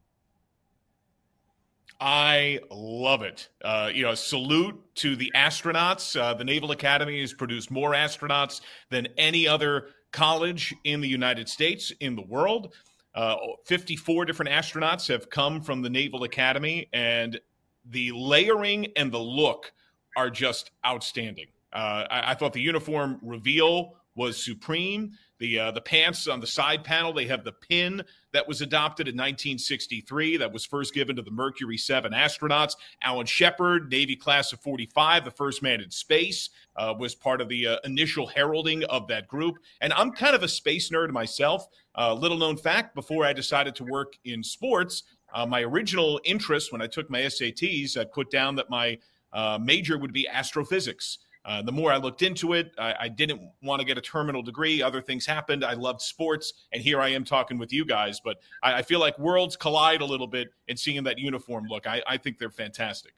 I 2.01 2.61
love 2.71 3.23
it. 3.23 3.49
Uh, 3.63 3.91
you 3.93 4.05
know, 4.05 4.15
salute 4.15 4.81
to 4.97 5.17
the 5.17 5.33
astronauts. 5.35 6.19
Uh, 6.19 6.35
the 6.35 6.45
Naval 6.45 6.71
Academy 6.71 7.21
has 7.21 7.33
produced 7.33 7.71
more 7.71 7.93
astronauts 7.93 8.61
than 8.91 9.09
any 9.17 9.49
other 9.49 9.89
college 10.13 10.75
in 10.85 11.01
the 11.01 11.09
United 11.09 11.49
States, 11.49 11.93
in 12.01 12.15
the 12.15 12.23
world. 12.23 12.75
Uh, 13.15 13.37
54 13.67 14.27
different 14.27 14.51
astronauts 14.51 15.09
have 15.09 15.29
come 15.29 15.61
from 15.61 15.83
the 15.83 15.91
Naval 15.91 16.23
Academy, 16.23 16.89
and 16.93 17.41
the 17.85 18.13
layering 18.13 18.87
and 18.97 19.11
the 19.11 19.19
look 19.19 19.73
are 20.17 20.31
just 20.31 20.71
outstanding. 20.87 21.47
Uh, 21.73 22.05
I, 22.11 22.31
I 22.31 22.35
thought 22.35 22.53
the 22.53 22.61
uniform 22.61 23.19
reveal 23.23 23.95
was 24.15 24.43
supreme. 24.43 25.13
The 25.39 25.59
uh, 25.59 25.71
the 25.71 25.81
pants 25.81 26.27
on 26.27 26.41
the 26.41 26.47
side 26.47 26.85
panel, 26.85 27.13
they 27.13 27.27
have 27.27 27.45
the 27.45 27.53
pin 27.53 28.03
that 28.33 28.47
was 28.47 28.61
adopted 28.61 29.09
in 29.09 29.15
1963 29.15 30.37
that 30.37 30.53
was 30.53 30.65
first 30.65 30.95
given 30.95 31.17
to 31.17 31.23
the 31.23 31.31
Mercury 31.31 31.79
7 31.79 32.13
astronauts. 32.13 32.75
Alan 33.03 33.27
Shepard, 33.27 33.91
Navy 33.91 34.17
class 34.17 34.53
of 34.53 34.61
45, 34.61 35.25
the 35.25 35.31
first 35.31 35.63
man 35.63 35.81
in 35.81 35.91
space, 35.91 36.51
uh, 36.77 36.95
was 36.99 37.15
part 37.15 37.41
of 37.41 37.49
the 37.49 37.67
uh, 37.67 37.77
initial 37.85 38.27
heralding 38.27 38.85
of 38.85 39.07
that 39.09 39.27
group. 39.29 39.57
And 39.81 39.93
I'm 39.93 40.13
kind 40.13 40.35
of 40.35 40.43
a 40.43 40.49
space 40.49 40.91
nerd 40.91 41.11
myself. 41.11 41.67
Uh, 41.97 42.15
little 42.15 42.39
known 42.39 42.57
fact 42.57 42.95
before 42.95 43.25
I 43.25 43.33
decided 43.33 43.75
to 43.77 43.85
work 43.85 44.15
in 44.25 44.43
sports, 44.43 45.05
uh, 45.35 45.45
my 45.45 45.63
original 45.63 46.21
interest 46.25 46.73
when 46.73 46.81
I 46.81 46.87
took 46.87 47.11
my 47.11 47.21
SATs, 47.23 47.97
I 47.97 48.05
put 48.05 48.31
down 48.31 48.55
that 48.57 48.71
my 48.71 48.99
uh, 49.33 49.59
major 49.61 49.99
would 49.99 50.13
be 50.13 50.27
astrophysics. 50.29 51.19
Uh, 51.45 51.63
the 51.63 51.73
more 51.73 51.93
I 51.93 51.97
looked 51.97 52.23
into 52.23 52.53
it, 52.53 52.73
I, 52.79 52.95
I, 53.01 53.09
didn't 53.09 53.41
want 53.63 53.81
to 53.81 53.87
get 53.87 53.97
a 53.97 54.01
terminal 54.01 54.43
degree. 54.43 54.83
Other 54.83 55.01
things 55.01 55.25
happened. 55.25 55.65
I 55.65 55.75
loved 55.75 56.03
sports, 56.03 56.53
and 56.73 56.83
here 56.83 57.01
I 57.01 57.09
am 57.09 57.25
talking 57.25 57.59
with 57.59 57.73
you 57.73 57.85
guys. 57.85 58.21
But 58.23 58.39
I, 58.63 58.75
I 58.75 58.83
feel 58.83 59.01
like 59.01 59.19
worlds 59.19 59.57
collide 59.57 60.01
a 60.01 60.05
little 60.05 60.27
bit 60.27 60.49
in 60.67 60.77
seeing 60.77 61.03
that 61.05 61.19
uniform 61.19 61.65
look. 61.69 61.87
I, 61.87 62.03
I, 62.07 62.17
think 62.17 62.39
they're 62.39 62.51
fantastic. 62.51 63.15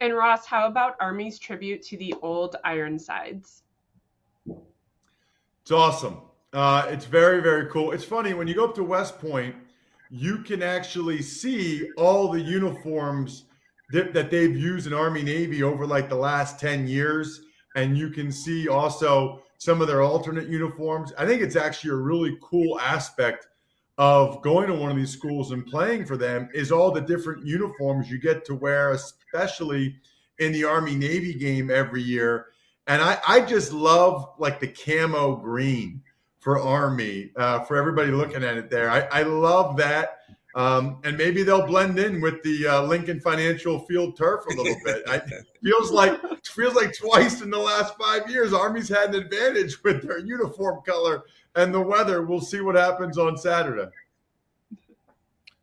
And 0.00 0.14
Ross, 0.14 0.46
how 0.46 0.66
about 0.66 0.96
Army's 1.00 1.38
tribute 1.38 1.82
to 1.82 1.96
the 1.96 2.14
old 2.22 2.56
Ironsides? 2.64 3.62
It's 4.46 5.70
awesome. 5.70 6.18
Uh, 6.52 6.86
it's 6.88 7.04
very, 7.04 7.42
very 7.42 7.66
cool. 7.66 7.92
It's 7.92 8.04
funny 8.04 8.32
when 8.32 8.46
you 8.46 8.54
go 8.54 8.64
up 8.64 8.74
to 8.76 8.84
West 8.84 9.18
Point, 9.18 9.56
you 10.10 10.38
can 10.38 10.62
actually 10.62 11.20
see 11.20 11.90
all 11.96 12.30
the 12.30 12.40
uniforms 12.40 13.44
that 13.90 14.30
they've 14.30 14.56
used 14.56 14.86
in 14.86 14.94
Army 14.94 15.22
Navy 15.22 15.62
over 15.62 15.86
like 15.86 16.08
the 16.08 16.14
last 16.14 16.58
10 16.58 16.86
years. 16.86 17.42
And 17.76 17.98
you 17.98 18.10
can 18.10 18.32
see 18.32 18.68
also 18.68 19.42
some 19.58 19.80
of 19.80 19.88
their 19.88 20.02
alternate 20.02 20.48
uniforms. 20.48 21.12
I 21.18 21.26
think 21.26 21.42
it's 21.42 21.56
actually 21.56 21.90
a 21.90 21.96
really 21.96 22.36
cool 22.42 22.78
aspect 22.80 23.46
of 23.98 24.42
going 24.42 24.66
to 24.66 24.74
one 24.74 24.90
of 24.90 24.96
these 24.96 25.12
schools 25.12 25.52
and 25.52 25.66
playing 25.66 26.04
for 26.04 26.16
them 26.16 26.48
is 26.52 26.72
all 26.72 26.90
the 26.90 27.00
different 27.00 27.46
uniforms 27.46 28.10
you 28.10 28.18
get 28.18 28.44
to 28.44 28.54
wear, 28.54 28.92
especially 28.92 29.96
in 30.38 30.52
the 30.52 30.64
Army 30.64 30.94
Navy 30.94 31.34
game 31.34 31.70
every 31.70 32.02
year. 32.02 32.46
And 32.86 33.00
I, 33.00 33.18
I 33.26 33.40
just 33.40 33.72
love 33.72 34.34
like 34.38 34.60
the 34.60 34.68
camo 34.68 35.36
green 35.36 36.02
for 36.40 36.60
Army, 36.60 37.30
uh, 37.36 37.60
for 37.60 37.76
everybody 37.76 38.10
looking 38.10 38.44
at 38.44 38.58
it 38.58 38.68
there. 38.68 38.90
I, 38.90 39.00
I 39.10 39.22
love 39.22 39.76
that. 39.78 40.18
Um, 40.54 41.00
and 41.02 41.18
maybe 41.18 41.42
they'll 41.42 41.66
blend 41.66 41.98
in 41.98 42.20
with 42.20 42.40
the 42.44 42.66
uh, 42.68 42.82
Lincoln 42.82 43.20
Financial 43.20 43.80
Field 43.86 44.16
turf 44.16 44.44
a 44.46 44.54
little 44.54 44.76
bit. 44.84 45.02
I, 45.08 45.20
feels 45.62 45.90
like 45.90 46.20
feels 46.46 46.74
like 46.74 46.96
twice 46.96 47.42
in 47.42 47.50
the 47.50 47.58
last 47.58 47.94
five 47.98 48.30
years, 48.30 48.52
Army's 48.52 48.88
had 48.88 49.14
an 49.14 49.22
advantage 49.22 49.82
with 49.82 50.06
their 50.06 50.20
uniform 50.20 50.80
color 50.86 51.24
and 51.56 51.74
the 51.74 51.80
weather. 51.80 52.22
We'll 52.22 52.40
see 52.40 52.60
what 52.60 52.76
happens 52.76 53.18
on 53.18 53.36
Saturday. 53.36 53.90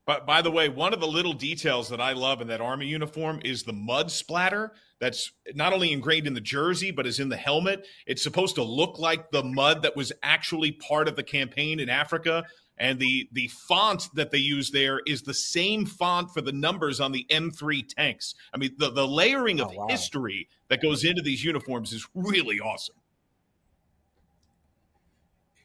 But 0.05 0.25
by 0.25 0.41
the 0.41 0.51
way, 0.51 0.67
one 0.67 0.93
of 0.93 1.00
the 1.00 1.07
little 1.07 1.33
details 1.33 1.88
that 1.89 2.01
I 2.01 2.12
love 2.12 2.41
in 2.41 2.48
that 2.48 2.60
Army 2.60 2.88
uniform 2.88 3.39
is 3.45 3.63
the 3.63 3.71
mud 3.71 4.12
splatter 4.12 4.74
that's 5.00 5.31
not 5.55 5.74
only 5.74 5.93
engraved 5.93 6.27
in 6.27 6.33
the 6.33 6.41
jersey, 6.41 6.91
but 6.91 7.07
is 7.07 7.19
in 7.19 7.29
the 7.29 7.38
helmet. 7.38 7.88
It's 8.05 8.21
supposed 8.21 8.55
to 8.55 8.63
look 8.63 9.00
like 9.00 9.31
the 9.31 9.43
mud 9.43 9.83
that 9.83 9.95
was 9.95 10.12
actually 10.21 10.74
part 10.74 11.07
of 11.07 11.15
the 11.15 11.24
campaign 11.24 11.79
in 11.79 11.89
Africa 11.89 12.43
and 12.81 13.00
the 13.00 13.29
the 13.33 13.47
font 13.47 14.09
that 14.15 14.31
they 14.31 14.39
use 14.39 14.71
there 14.71 15.01
is 15.05 15.21
the 15.21 15.33
same 15.33 15.85
font 15.85 16.31
for 16.33 16.41
the 16.41 16.51
numbers 16.51 17.00
on 17.00 17.11
the 17.11 17.25
M3 17.29 17.88
tanks. 17.88 18.33
I 18.53 18.57
mean, 18.57 18.71
the 18.77 18.89
the 18.89 19.07
layering 19.07 19.61
of 19.61 19.69
oh, 19.71 19.75
wow. 19.75 19.88
history 19.88 20.50
that 20.67 20.81
goes 20.81 21.05
into 21.05 21.21
these 21.21 21.43
uniforms 21.43 21.93
is 21.93 22.07
really 22.15 22.59
awesome. 22.59 22.95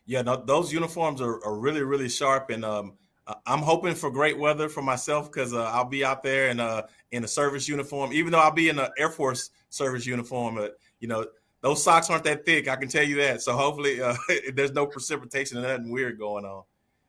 Yeah, 0.05 0.23
no, 0.23 0.37
those 0.37 0.73
uniforms 0.73 1.23
are, 1.23 1.43
are 1.43 1.57
really 1.57 1.83
really 1.83 2.11
sharp, 2.11 2.51
and 2.51 2.65
um, 2.67 2.93
I'm 3.47 3.61
hoping 3.61 3.95
for 3.95 4.11
great 4.11 4.39
weather 4.39 4.69
for 4.69 4.83
myself 4.83 5.33
because 5.33 5.55
uh, 5.55 5.65
I'll 5.73 5.87
be 5.87 6.05
out 6.05 6.23
there 6.23 6.51
in 6.51 6.61
a 6.61 6.85
in 7.13 7.25
a 7.25 7.29
service 7.29 7.67
uniform, 7.67 8.13
even 8.13 8.31
though 8.31 8.41
I'll 8.41 8.53
be 8.53 8.69
in 8.69 8.79
an 8.79 8.91
Air 8.99 9.11
Force 9.11 9.51
service 9.71 10.05
uniform. 10.05 10.57
But 10.57 10.77
you 11.01 11.09
know, 11.09 11.27
those 11.63 11.83
socks 11.83 12.11
aren't 12.11 12.25
that 12.25 12.45
thick. 12.45 12.69
I 12.69 12.77
can 12.77 12.89
tell 12.89 13.05
you 13.05 13.17
that. 13.17 13.41
So 13.41 13.57
hopefully, 13.57 14.03
uh, 14.03 14.15
there's 14.55 14.73
no 14.73 14.85
precipitation 14.85 15.57
and 15.57 15.67
nothing 15.67 15.91
weird 15.91 16.19
going 16.19 16.45
on. 16.45 16.65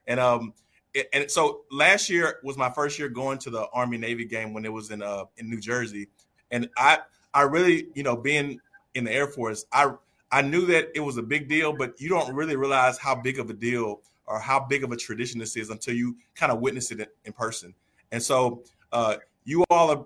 And 0.08 0.20
um, 0.20 0.54
it, 0.94 1.10
and 1.14 1.30
so 1.30 1.62
last 1.72 2.10
year 2.10 2.40
was 2.44 2.58
my 2.58 2.70
first 2.70 2.98
year 2.98 3.10
going 3.10 3.38
to 3.40 3.50
the 3.50 3.68
Army 3.74 3.98
Navy 3.98 4.26
game 4.26 4.54
when 4.54 4.66
it 4.66 4.72
was 4.72 4.92
in 4.92 5.02
uh 5.02 5.26
in 5.38 5.50
New 5.50 5.60
Jersey, 5.60 6.08
and 6.52 6.70
I 6.78 7.00
I 7.34 7.44
really 7.44 7.88
you 7.94 8.04
know 8.04 8.16
being 8.16 8.60
in 8.94 9.04
the 9.04 9.12
Air 9.12 9.28
Force 9.28 9.66
I 9.72 9.92
I 10.32 10.42
knew 10.42 10.66
that 10.68 10.90
it 10.94 11.00
was 11.00 11.18
a 11.18 11.24
big 11.24 11.48
deal, 11.48 11.74
but 11.74 12.00
you 12.02 12.10
don't 12.10 12.34
really 12.34 12.56
realize 12.56 12.98
how 12.98 13.16
big 13.16 13.40
of 13.40 13.50
a 13.50 13.54
deal 13.54 14.02
or 14.26 14.40
how 14.40 14.60
big 14.60 14.84
of 14.84 14.92
a 14.92 14.98
tradition 14.98 15.40
this 15.40 15.56
is 15.56 15.70
until 15.70 15.94
you 15.94 16.18
kind 16.36 16.52
of 16.52 16.60
witness 16.60 16.92
it 16.92 17.16
in 17.24 17.34
person. 17.34 17.74
And 18.12 18.22
so 18.22 18.64
uh, 18.92 19.18
you 19.46 19.64
all 19.70 19.90
are 19.90 20.06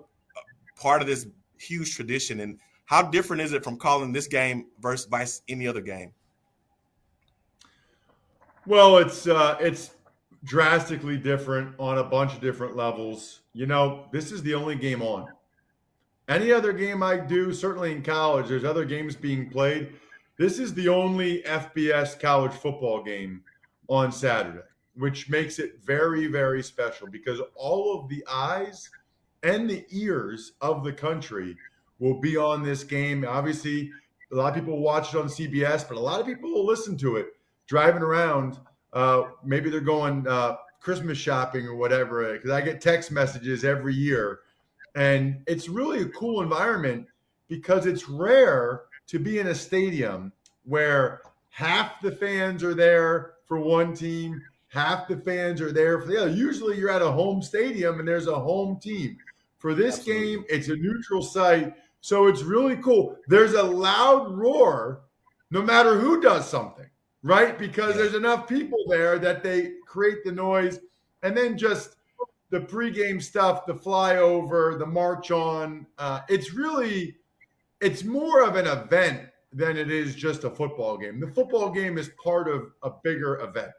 part 0.76 1.02
of 1.02 1.08
this 1.08 1.26
huge 1.58 1.94
tradition. 1.94 2.40
And 2.40 2.58
how 2.84 3.02
different 3.02 3.42
is 3.42 3.52
it 3.52 3.64
from 3.64 3.78
calling 3.78 4.12
this 4.12 4.28
game 4.28 4.66
versus 4.80 5.06
vice 5.06 5.42
any 5.48 5.66
other 5.66 5.80
game? 5.80 6.12
Well, 8.64 8.98
it's 8.98 9.26
uh, 9.26 9.56
it's 9.60 9.90
drastically 10.44 11.16
different 11.16 11.74
on 11.78 11.98
a 11.98 12.04
bunch 12.04 12.32
of 12.32 12.40
different 12.40 12.76
levels. 12.76 13.40
You 13.54 13.66
know, 13.66 14.06
this 14.12 14.30
is 14.30 14.42
the 14.42 14.54
only 14.54 14.76
game 14.76 15.02
on. 15.02 15.26
Any 16.28 16.52
other 16.52 16.72
game 16.72 17.02
I 17.02 17.16
do, 17.16 17.52
certainly 17.52 17.90
in 17.90 18.02
college, 18.02 18.48
there's 18.48 18.64
other 18.64 18.84
games 18.84 19.16
being 19.16 19.50
played. 19.50 19.92
This 20.38 20.60
is 20.60 20.72
the 20.74 20.88
only 20.88 21.42
FBS 21.42 22.18
college 22.18 22.52
football 22.52 23.02
game 23.02 23.42
on 23.88 24.12
Saturday, 24.12 24.60
which 24.94 25.28
makes 25.28 25.58
it 25.58 25.82
very, 25.84 26.28
very 26.28 26.62
special 26.62 27.08
because 27.08 27.40
all 27.56 27.98
of 27.98 28.08
the 28.08 28.24
eyes 28.30 28.88
and 29.42 29.68
the 29.68 29.84
ears 29.90 30.52
of 30.60 30.84
the 30.84 30.92
country 30.92 31.56
will 31.98 32.20
be 32.20 32.36
on 32.36 32.62
this 32.62 32.84
game. 32.84 33.24
Obviously, 33.28 33.90
a 34.30 34.36
lot 34.36 34.50
of 34.50 34.54
people 34.54 34.78
watch 34.78 35.12
it 35.12 35.18
on 35.18 35.26
CBS, 35.26 35.86
but 35.86 35.96
a 35.96 36.00
lot 36.00 36.20
of 36.20 36.26
people 36.26 36.50
will 36.50 36.64
listen 36.64 36.96
to 36.98 37.16
it 37.16 37.34
driving 37.66 38.02
around. 38.02 38.58
Uh, 38.92 39.24
maybe 39.44 39.70
they're 39.70 39.80
going 39.80 40.26
uh, 40.28 40.56
Christmas 40.80 41.18
shopping 41.18 41.66
or 41.66 41.76
whatever. 41.76 42.32
Because 42.32 42.50
I 42.50 42.60
get 42.60 42.80
text 42.80 43.10
messages 43.10 43.64
every 43.64 43.94
year, 43.94 44.40
and 44.94 45.42
it's 45.46 45.68
really 45.68 46.02
a 46.02 46.08
cool 46.08 46.42
environment 46.42 47.06
because 47.48 47.86
it's 47.86 48.08
rare 48.08 48.82
to 49.06 49.18
be 49.18 49.38
in 49.38 49.48
a 49.48 49.54
stadium 49.54 50.32
where 50.64 51.22
half 51.50 52.00
the 52.00 52.12
fans 52.12 52.62
are 52.62 52.74
there 52.74 53.34
for 53.44 53.58
one 53.58 53.94
team, 53.94 54.40
half 54.68 55.06
the 55.08 55.16
fans 55.16 55.60
are 55.60 55.72
there 55.72 56.00
for 56.00 56.06
the 56.06 56.20
other. 56.20 56.30
Usually, 56.30 56.78
you're 56.78 56.90
at 56.90 57.02
a 57.02 57.10
home 57.10 57.42
stadium 57.42 57.98
and 57.98 58.08
there's 58.08 58.26
a 58.26 58.34
home 58.34 58.78
team. 58.80 59.18
For 59.58 59.74
this 59.74 59.98
Absolutely. 59.98 60.36
game, 60.36 60.44
it's 60.48 60.68
a 60.68 60.76
neutral 60.76 61.22
site. 61.22 61.74
So 62.00 62.26
it's 62.26 62.42
really 62.42 62.76
cool. 62.76 63.16
There's 63.28 63.52
a 63.52 63.62
loud 63.62 64.32
roar 64.32 65.02
no 65.52 65.62
matter 65.62 65.98
who 65.98 66.20
does 66.20 66.48
something, 66.48 66.86
right? 67.22 67.58
Because 67.58 67.94
yeah. 67.94 68.02
there's 68.02 68.14
enough 68.14 68.48
people 68.48 68.78
there 68.88 69.18
that 69.18 69.42
they 69.42 69.74
create 69.86 70.24
the 70.24 70.32
noise. 70.32 70.80
And 71.22 71.36
then 71.36 71.56
just 71.56 71.96
the 72.50 72.60
pregame 72.60 73.22
stuff, 73.22 73.64
the 73.66 73.74
flyover, 73.74 74.78
the 74.78 74.86
march 74.86 75.30
on. 75.30 75.86
Uh, 75.98 76.20
it's 76.28 76.52
really, 76.52 77.16
it's 77.80 78.04
more 78.04 78.42
of 78.42 78.56
an 78.56 78.66
event 78.66 79.28
than 79.52 79.76
it 79.76 79.90
is 79.90 80.14
just 80.14 80.44
a 80.44 80.50
football 80.50 80.96
game. 80.96 81.20
The 81.20 81.28
football 81.28 81.70
game 81.70 81.98
is 81.98 82.10
part 82.22 82.48
of 82.48 82.72
a 82.82 82.90
bigger 83.02 83.40
event. 83.40 83.72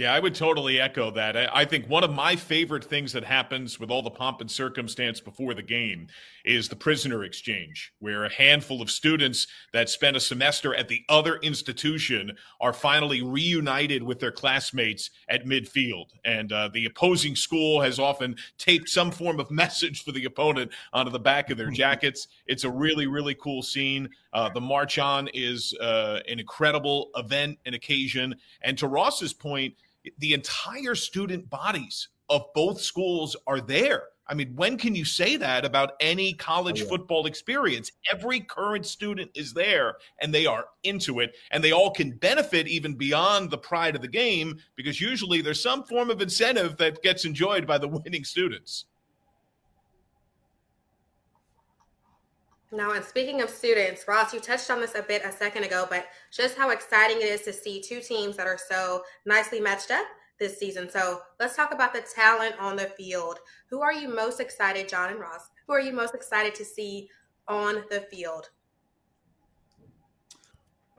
Yeah, 0.00 0.14
I 0.14 0.18
would 0.18 0.34
totally 0.34 0.80
echo 0.80 1.10
that. 1.10 1.36
I, 1.54 1.66
think 1.66 1.86
one 1.86 2.04
of 2.04 2.10
my 2.10 2.34
favorite 2.34 2.84
things 2.84 3.12
that 3.12 3.22
happens 3.22 3.78
with 3.78 3.90
all 3.90 4.00
the 4.00 4.08
pomp 4.08 4.40
and 4.40 4.50
circumstance 4.50 5.20
before 5.20 5.52
the 5.52 5.60
game 5.60 6.06
is 6.42 6.70
the 6.70 6.74
prisoner 6.74 7.22
exchange, 7.22 7.92
where 7.98 8.24
a 8.24 8.32
handful 8.32 8.80
of 8.80 8.90
students 8.90 9.46
that 9.74 9.90
spent 9.90 10.16
a 10.16 10.20
semester 10.20 10.74
at 10.74 10.88
the 10.88 11.04
other 11.10 11.36
institution 11.42 12.32
are 12.62 12.72
finally 12.72 13.20
reunited 13.20 14.02
with 14.02 14.20
their 14.20 14.32
classmates 14.32 15.10
at 15.28 15.44
midfield. 15.44 16.06
And 16.24 16.50
uh, 16.50 16.70
the 16.72 16.86
opposing 16.86 17.36
school 17.36 17.82
has 17.82 17.98
often 17.98 18.36
taped 18.56 18.88
some 18.88 19.10
form 19.10 19.38
of 19.38 19.50
message 19.50 20.02
for 20.02 20.12
the 20.12 20.24
opponent 20.24 20.72
onto 20.94 21.12
the 21.12 21.20
back 21.20 21.50
of 21.50 21.58
their 21.58 21.70
jackets. 21.82 22.28
It's 22.46 22.64
a 22.64 22.70
really, 22.70 23.06
really 23.06 23.34
cool 23.34 23.60
scene. 23.60 24.08
Uh, 24.32 24.48
the 24.48 24.62
March 24.62 24.98
On 24.98 25.28
is 25.34 25.74
uh, 25.78 26.20
an 26.26 26.40
incredible 26.40 27.10
event 27.16 27.58
and 27.66 27.74
occasion. 27.74 28.34
And 28.62 28.78
to 28.78 28.86
Ross's 28.86 29.34
point, 29.34 29.74
the 30.18 30.34
entire 30.34 30.94
student 30.94 31.48
bodies 31.50 32.08
of 32.28 32.44
both 32.54 32.80
schools 32.80 33.36
are 33.46 33.60
there. 33.60 34.04
I 34.30 34.34
mean, 34.34 34.54
when 34.54 34.78
can 34.78 34.94
you 34.94 35.04
say 35.04 35.36
that 35.38 35.64
about 35.64 35.94
any 36.00 36.34
college 36.34 36.80
oh, 36.80 36.84
yeah. 36.84 36.88
football 36.88 37.26
experience? 37.26 37.90
Every 38.12 38.38
current 38.38 38.86
student 38.86 39.32
is 39.34 39.52
there 39.52 39.96
and 40.20 40.32
they 40.32 40.46
are 40.46 40.66
into 40.84 41.18
it, 41.18 41.34
and 41.50 41.64
they 41.64 41.72
all 41.72 41.90
can 41.90 42.12
benefit 42.12 42.68
even 42.68 42.94
beyond 42.94 43.50
the 43.50 43.58
pride 43.58 43.96
of 43.96 44.02
the 44.02 44.08
game 44.08 44.56
because 44.76 45.00
usually 45.00 45.42
there's 45.42 45.60
some 45.60 45.82
form 45.82 46.10
of 46.10 46.22
incentive 46.22 46.76
that 46.76 47.02
gets 47.02 47.24
enjoyed 47.24 47.66
by 47.66 47.76
the 47.76 47.88
winning 48.04 48.22
students. 48.22 48.84
Now, 52.72 52.92
and 52.92 53.04
speaking 53.04 53.42
of 53.42 53.50
students, 53.50 54.06
Ross, 54.06 54.32
you 54.32 54.38
touched 54.38 54.70
on 54.70 54.80
this 54.80 54.94
a 54.94 55.02
bit 55.02 55.24
a 55.24 55.32
second 55.32 55.64
ago, 55.64 55.86
but 55.90 56.06
just 56.30 56.56
how 56.56 56.70
exciting 56.70 57.16
it 57.16 57.24
is 57.24 57.42
to 57.42 57.52
see 57.52 57.82
two 57.82 58.00
teams 58.00 58.36
that 58.36 58.46
are 58.46 58.58
so 58.68 59.02
nicely 59.26 59.60
matched 59.60 59.90
up 59.90 60.06
this 60.38 60.56
season. 60.56 60.88
So 60.88 61.20
let's 61.40 61.56
talk 61.56 61.74
about 61.74 61.92
the 61.92 62.04
talent 62.14 62.54
on 62.60 62.76
the 62.76 62.86
field. 62.96 63.40
Who 63.70 63.82
are 63.82 63.92
you 63.92 64.08
most 64.08 64.38
excited, 64.38 64.88
John 64.88 65.10
and 65.10 65.18
Ross? 65.18 65.50
Who 65.66 65.72
are 65.72 65.80
you 65.80 65.92
most 65.92 66.14
excited 66.14 66.54
to 66.54 66.64
see 66.64 67.08
on 67.48 67.82
the 67.90 68.02
field? 68.02 68.50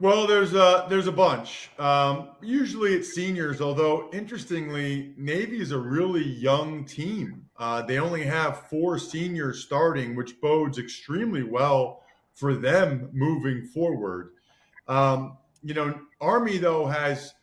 Well, 0.01 0.25
there's 0.25 0.55
a 0.55 0.87
there's 0.89 1.05
a 1.05 1.11
bunch. 1.11 1.69
Um, 1.77 2.29
usually 2.41 2.93
it's 2.95 3.13
seniors, 3.13 3.61
although 3.61 4.09
interestingly, 4.11 5.13
Navy 5.15 5.61
is 5.61 5.71
a 5.71 5.77
really 5.77 6.23
young 6.23 6.85
team. 6.85 7.45
Uh, 7.61 7.81
they 7.81 7.99
only 7.99 8.23
have 8.23 8.67
four 8.69 8.97
seniors 8.97 9.63
starting, 9.63 10.15
which 10.15 10.41
bodes 10.41 10.79
extremely 10.79 11.43
well 11.43 12.01
for 12.33 12.55
them 12.55 13.09
moving 13.13 13.63
forward. 13.67 14.31
Um, 14.87 15.37
you 15.63 15.73
know, 15.73 15.97
Army 16.19 16.57
though 16.57 16.85
has 16.87 17.35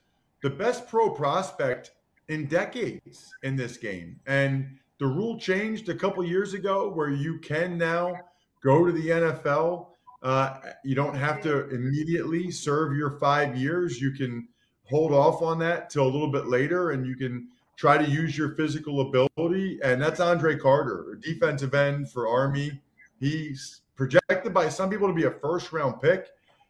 the 0.42 0.50
best 0.50 0.88
pro 0.88 1.10
prospect 1.10 1.92
in 2.28 2.46
decades 2.46 3.32
in 3.42 3.56
this 3.56 3.76
game, 3.76 4.18
and 4.26 4.76
the 4.98 5.06
rule 5.06 5.38
changed 5.38 5.88
a 5.88 5.94
couple 5.94 6.24
years 6.24 6.52
ago 6.52 6.90
where 6.90 7.10
you 7.10 7.38
can 7.38 7.78
now 7.78 8.12
go 8.60 8.84
to 8.84 8.92
the 8.92 9.08
NFL 9.08 9.86
uh, 10.22 10.58
you 10.84 10.94
don't 10.94 11.14
have 11.14 11.40
to 11.42 11.68
immediately 11.68 12.50
serve 12.50 12.96
your 12.96 13.18
five 13.18 13.56
years. 13.56 14.00
You 14.00 14.10
can 14.12 14.48
hold 14.84 15.12
off 15.12 15.42
on 15.42 15.58
that 15.60 15.90
till 15.90 16.04
a 16.04 16.10
little 16.10 16.30
bit 16.30 16.46
later, 16.46 16.90
and 16.90 17.06
you 17.06 17.16
can 17.16 17.48
try 17.78 17.96
to 17.96 18.10
use 18.10 18.36
your 18.36 18.50
physical 18.56 19.00
ability. 19.00 19.78
And 19.82 20.02
that's 20.02 20.20
Andre 20.20 20.58
Carter, 20.58 21.18
defensive 21.22 21.74
end 21.74 22.10
for 22.10 22.28
Army. 22.28 22.82
He's 23.20 23.82
projected 23.96 24.52
by 24.52 24.68
some 24.68 24.90
people 24.90 25.08
to 25.08 25.14
be 25.14 25.24
a 25.24 25.30
first 25.30 25.72
round 25.72 26.02
pick. 26.02 26.26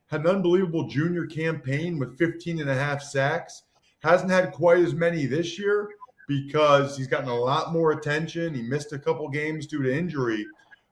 Had 0.07 0.21
an 0.21 0.29
unbelievable 0.29 0.87
junior 0.87 1.27
campaign 1.27 1.99
with 1.99 2.19
15 2.19 2.61
and 2.61 2.71
a 2.71 2.75
half 2.75 3.03
sacks. 3.03 3.65
Hasn't 4.01 4.31
had 4.31 4.53
quite 4.53 4.79
as 4.85 4.95
many 4.95 5.27
this 5.27 5.59
year 5.59 5.89
because 6.29 6.97
he's 6.97 7.09
gotten 7.09 7.29
a 7.29 7.35
lot 7.35 7.73
more 7.73 7.93
attention. 7.93 8.55
He 8.55 8.63
missed 8.63 8.93
a 8.93 8.99
couple 8.99 9.29
games 9.29 9.67
due 9.67 9.83
to 9.83 9.93
injury. 9.95 10.47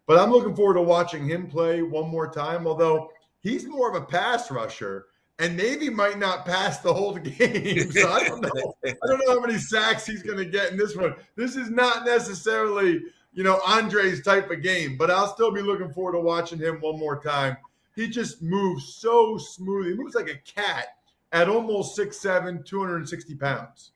But 0.06 0.18
I'm 0.18 0.30
looking 0.30 0.56
forward 0.56 0.74
to 0.74 0.82
watching 0.82 1.28
him 1.28 1.46
play 1.46 1.82
one 1.82 2.08
more 2.08 2.30
time, 2.30 2.66
although 2.66 3.10
he's 3.40 3.66
more 3.66 3.94
of 3.94 4.02
a 4.02 4.06
pass 4.06 4.50
rusher. 4.50 5.06
And 5.38 5.56
Navy 5.56 5.90
might 5.90 6.18
not 6.18 6.46
pass 6.46 6.78
the 6.78 6.92
whole 6.92 7.14
game. 7.16 7.90
So 7.92 8.10
I 8.10 8.26
don't 8.26 8.40
know. 8.40 8.74
I 8.84 8.94
don't 9.06 9.18
know 9.26 9.34
how 9.34 9.40
many 9.40 9.58
sacks 9.58 10.06
he's 10.06 10.22
going 10.22 10.38
to 10.38 10.46
get 10.46 10.72
in 10.72 10.78
this 10.78 10.96
one. 10.96 11.14
This 11.36 11.56
is 11.56 11.70
not 11.70 12.06
necessarily, 12.06 13.02
you 13.32 13.44
know, 13.44 13.60
Andre's 13.66 14.22
type 14.22 14.50
of 14.50 14.62
game, 14.62 14.96
but 14.96 15.10
I'll 15.10 15.32
still 15.32 15.52
be 15.52 15.62
looking 15.62 15.92
forward 15.92 16.12
to 16.12 16.20
watching 16.20 16.58
him 16.58 16.80
one 16.80 16.98
more 16.98 17.20
time. 17.20 17.56
He 17.94 18.08
just 18.08 18.42
moves 18.42 18.94
so 18.94 19.36
smoothly. 19.36 19.92
He 19.92 19.96
moves 19.96 20.14
like 20.14 20.28
a 20.28 20.36
cat 20.50 20.88
at 21.32 21.48
almost 21.48 21.98
6'7, 21.98 22.64
260 22.64 23.34
pounds. 23.34 23.92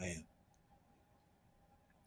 Man. 0.00 0.24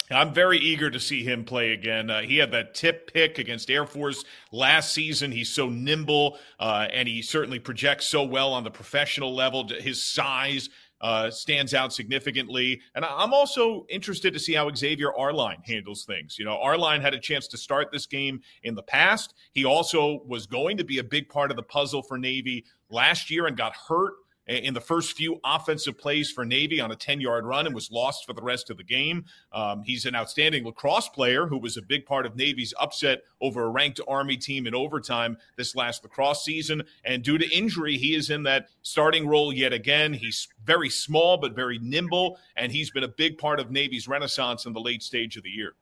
I'm 0.10 0.34
very 0.34 0.58
eager 0.58 0.90
to 0.90 1.00
see 1.00 1.24
him 1.24 1.44
play 1.44 1.72
again. 1.72 2.10
Uh, 2.10 2.22
he 2.22 2.38
had 2.38 2.52
that 2.52 2.74
tip 2.74 3.12
pick 3.14 3.40
against 3.40 3.70
Air 3.70 3.86
Force 3.86 4.24
last 4.52 4.94
season. 4.94 5.32
He's 5.32 5.50
so 5.50 5.70
nimble, 5.70 6.38
uh, 6.60 6.88
and 6.94 7.08
he 7.08 7.22
certainly 7.22 7.60
projects 7.60 8.06
so 8.06 8.24
well 8.24 8.54
on 8.54 8.64
the 8.64 8.72
professional 8.72 9.36
level. 9.36 9.68
His 9.68 10.02
size 10.02 10.70
uh, 11.02 11.30
stands 11.30 11.74
out 11.74 11.94
significantly. 11.94 12.82
And 12.96 13.06
I'm 13.06 13.34
also 13.34 13.86
interested 13.90 14.34
to 14.34 14.40
see 14.40 14.54
how 14.54 14.74
Xavier 14.74 15.14
Arline 15.14 15.62
handles 15.64 16.06
things. 16.06 16.40
You 16.40 16.46
know, 16.46 16.58
Arline 16.58 17.02
had 17.02 17.14
a 17.14 17.20
chance 17.20 17.48
to 17.50 17.58
start 17.58 17.92
this 17.92 18.06
game 18.06 18.42
in 18.64 18.76
the 18.76 18.84
past. 18.84 19.36
He 19.52 19.66
also 19.66 20.24
was 20.26 20.48
going 20.48 20.78
to 20.78 20.84
be 20.84 21.00
a 21.00 21.04
big 21.04 21.30
part 21.30 21.52
of 21.52 21.58
the 21.58 21.64
puzzle 21.64 22.02
for 22.02 22.18
Navy 22.18 22.66
last 22.90 23.30
year 23.30 23.46
and 23.46 23.56
got 23.56 23.76
hurt 23.76 24.14
in 24.48 24.74
the 24.74 24.82
first 24.82 25.16
few 25.16 25.40
offensive 25.44 25.98
plays 25.98 26.32
for 26.32 26.46
Navy 26.46 26.80
on 26.80 26.92
a 26.92 26.96
10 26.96 27.20
yard 27.22 27.46
run 27.46 27.66
and 27.66 27.76
was 27.76 27.92
lost 27.92 28.26
for 28.26 28.34
the 28.34 28.42
rest 28.42 28.70
of 28.70 28.78
the 28.78 28.84
game. 28.84 29.26
Um, 29.52 29.84
he's 29.84 30.06
an 30.06 30.16
outstanding 30.16 30.66
lacrosse 30.66 31.10
player 31.10 31.48
who 31.48 31.58
was 31.58 31.78
a 31.78 31.82
big 31.82 32.06
part 32.06 32.26
of 32.26 32.36
Navy's 32.36 32.74
upset 32.80 33.24
over 33.42 33.66
a 33.66 33.70
ranked 33.70 34.00
Army 34.08 34.38
team 34.38 34.68
in 34.68 34.74
overtime 34.74 35.38
this 35.56 35.76
last 35.76 36.04
lacrosse 36.04 36.44
season. 36.44 36.84
And 37.04 37.24
due 37.24 37.38
to 37.38 37.50
injury, 37.56 37.98
he 37.98 38.16
is 38.16 38.30
in 38.30 38.44
that 38.44 38.70
starting 38.82 39.28
role 39.28 39.52
yet 39.52 39.74
again. 39.74 40.14
He's 40.14 40.48
very 40.64 40.90
small, 40.90 41.38
but 41.38 41.56
very 41.56 41.80
nimble, 41.80 42.40
and 42.56 42.72
he's 42.72 42.92
been 42.92 43.04
a 43.04 43.10
big 43.10 43.38
part 43.38 43.60
of 43.60 43.72
Navy's 43.72 44.08
renaissance 44.08 44.66
in 44.66 44.74
the 44.74 44.80
late 44.80 45.04
stage 45.04 45.38
of 45.38 45.44
the 45.44 45.50
year. 45.50 45.74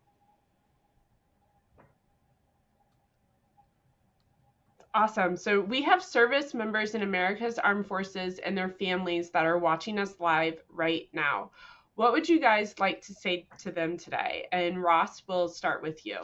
Awesome. 4.95 5.35
So 5.35 5.59
we 5.59 5.81
have 5.81 6.01
service 6.01 6.53
members 6.53 6.95
in 6.95 7.01
America's 7.01 7.59
Armed 7.59 7.85
Forces 7.85 8.39
and 8.39 8.57
their 8.57 8.69
families 8.69 9.29
that 9.31 9.45
are 9.45 9.57
watching 9.57 9.99
us 9.99 10.15
live 10.21 10.63
right 10.69 11.09
now. 11.11 11.51
What 11.95 12.13
would 12.13 12.29
you 12.29 12.39
guys 12.39 12.79
like 12.79 13.01
to 13.01 13.13
say 13.13 13.45
to 13.59 13.73
them 13.73 13.97
today? 13.97 14.47
And 14.53 14.81
Ross, 14.81 15.21
we'll 15.27 15.49
start 15.49 15.81
with 15.81 16.05
you. 16.05 16.19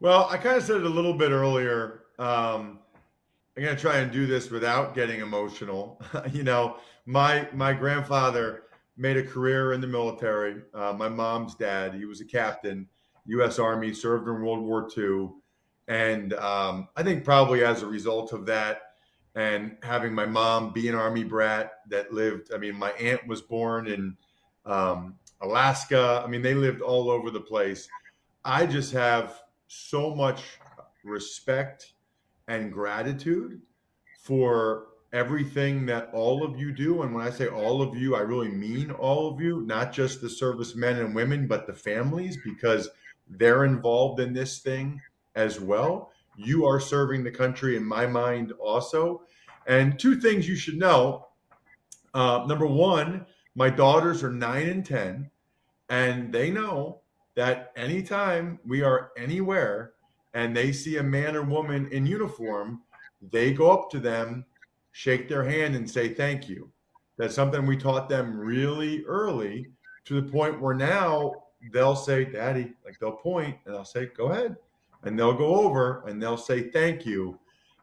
Well, 0.00 0.26
I 0.30 0.38
kind 0.38 0.56
of 0.56 0.62
said 0.62 0.76
it 0.76 0.84
a 0.84 0.88
little 0.88 1.12
bit 1.12 1.32
earlier. 1.32 2.04
Um, 2.18 2.78
I'm 3.54 3.64
gonna 3.64 3.76
try 3.76 3.98
and 3.98 4.10
do 4.10 4.26
this 4.26 4.50
without 4.50 4.94
getting 4.94 5.20
emotional. 5.20 6.00
you 6.32 6.44
know, 6.44 6.78
my 7.04 7.46
my 7.52 7.74
grandfather 7.74 8.62
made 8.96 9.18
a 9.18 9.22
career 9.22 9.74
in 9.74 9.82
the 9.82 9.86
military. 9.86 10.62
Uh, 10.72 10.94
my 10.94 11.10
mom's 11.10 11.56
dad, 11.56 11.92
he 11.92 12.06
was 12.06 12.22
a 12.22 12.24
captain, 12.24 12.88
U.S. 13.26 13.58
Army, 13.58 13.92
served 13.92 14.28
in 14.28 14.42
World 14.42 14.60
War 14.62 14.88
II, 14.96 15.28
and 15.90 16.34
um, 16.34 16.88
I 16.96 17.02
think 17.02 17.24
probably 17.24 17.64
as 17.64 17.82
a 17.82 17.86
result 17.86 18.32
of 18.32 18.46
that, 18.46 18.82
and 19.34 19.76
having 19.82 20.14
my 20.14 20.24
mom 20.24 20.72
be 20.72 20.88
an 20.88 20.94
Army 20.94 21.24
brat 21.24 21.72
that 21.88 22.12
lived. 22.12 22.52
I 22.54 22.58
mean, 22.58 22.76
my 22.76 22.92
aunt 22.92 23.26
was 23.26 23.42
born 23.42 23.88
in 23.88 24.16
um, 24.64 25.16
Alaska. 25.40 26.22
I 26.24 26.28
mean, 26.28 26.42
they 26.42 26.54
lived 26.54 26.80
all 26.80 27.10
over 27.10 27.30
the 27.30 27.40
place. 27.40 27.88
I 28.44 28.66
just 28.66 28.92
have 28.92 29.42
so 29.66 30.14
much 30.14 30.44
respect 31.04 31.94
and 32.46 32.72
gratitude 32.72 33.60
for 34.20 34.86
everything 35.12 35.86
that 35.86 36.10
all 36.12 36.44
of 36.44 36.56
you 36.56 36.70
do. 36.70 37.02
And 37.02 37.12
when 37.12 37.26
I 37.26 37.30
say 37.30 37.48
all 37.48 37.82
of 37.82 37.96
you, 37.96 38.14
I 38.14 38.20
really 38.20 38.48
mean 38.48 38.92
all 38.92 39.28
of 39.28 39.40
you, 39.40 39.62
not 39.62 39.92
just 39.92 40.20
the 40.20 40.30
servicemen 40.30 41.00
and 41.00 41.16
women, 41.16 41.48
but 41.48 41.66
the 41.66 41.72
families, 41.74 42.38
because 42.44 42.88
they're 43.28 43.64
involved 43.64 44.20
in 44.20 44.32
this 44.32 44.60
thing 44.60 45.00
as 45.34 45.60
well. 45.60 46.10
You 46.36 46.66
are 46.66 46.80
serving 46.80 47.24
the 47.24 47.30
country 47.30 47.76
in 47.76 47.84
my 47.84 48.06
mind 48.06 48.52
also. 48.52 49.22
And 49.66 49.98
two 49.98 50.20
things 50.20 50.48
you 50.48 50.56
should 50.56 50.78
know. 50.78 51.28
Uh, 52.14 52.44
number 52.46 52.66
one, 52.66 53.26
my 53.54 53.70
daughters 53.70 54.22
are 54.22 54.32
nine 54.32 54.68
and 54.68 54.84
10, 54.86 55.30
and 55.88 56.32
they 56.32 56.50
know 56.50 57.02
that 57.34 57.72
anytime 57.76 58.58
we 58.66 58.82
are 58.82 59.10
anywhere 59.16 59.92
and 60.34 60.56
they 60.56 60.72
see 60.72 60.96
a 60.96 61.02
man 61.02 61.36
or 61.36 61.42
woman 61.42 61.88
in 61.88 62.06
uniform, 62.06 62.82
they 63.30 63.52
go 63.52 63.70
up 63.70 63.90
to 63.90 64.00
them, 64.00 64.44
shake 64.92 65.28
their 65.28 65.44
hand, 65.44 65.74
and 65.74 65.88
say 65.88 66.14
thank 66.14 66.48
you. 66.48 66.70
That's 67.16 67.34
something 67.34 67.66
we 67.66 67.76
taught 67.76 68.08
them 68.08 68.38
really 68.38 69.04
early 69.04 69.66
to 70.06 70.20
the 70.20 70.30
point 70.30 70.60
where 70.60 70.74
now 70.74 71.32
they'll 71.72 71.96
say, 71.96 72.24
Daddy, 72.24 72.72
like 72.84 72.98
they'll 72.98 73.12
point 73.12 73.56
and 73.66 73.76
I'll 73.76 73.84
say, 73.84 74.06
Go 74.16 74.28
ahead. 74.28 74.56
And 75.04 75.18
they'll 75.18 75.34
go 75.34 75.54
over 75.56 76.04
and 76.06 76.22
they'll 76.22 76.36
say 76.36 76.70
thank 76.70 77.06
you. 77.06 77.38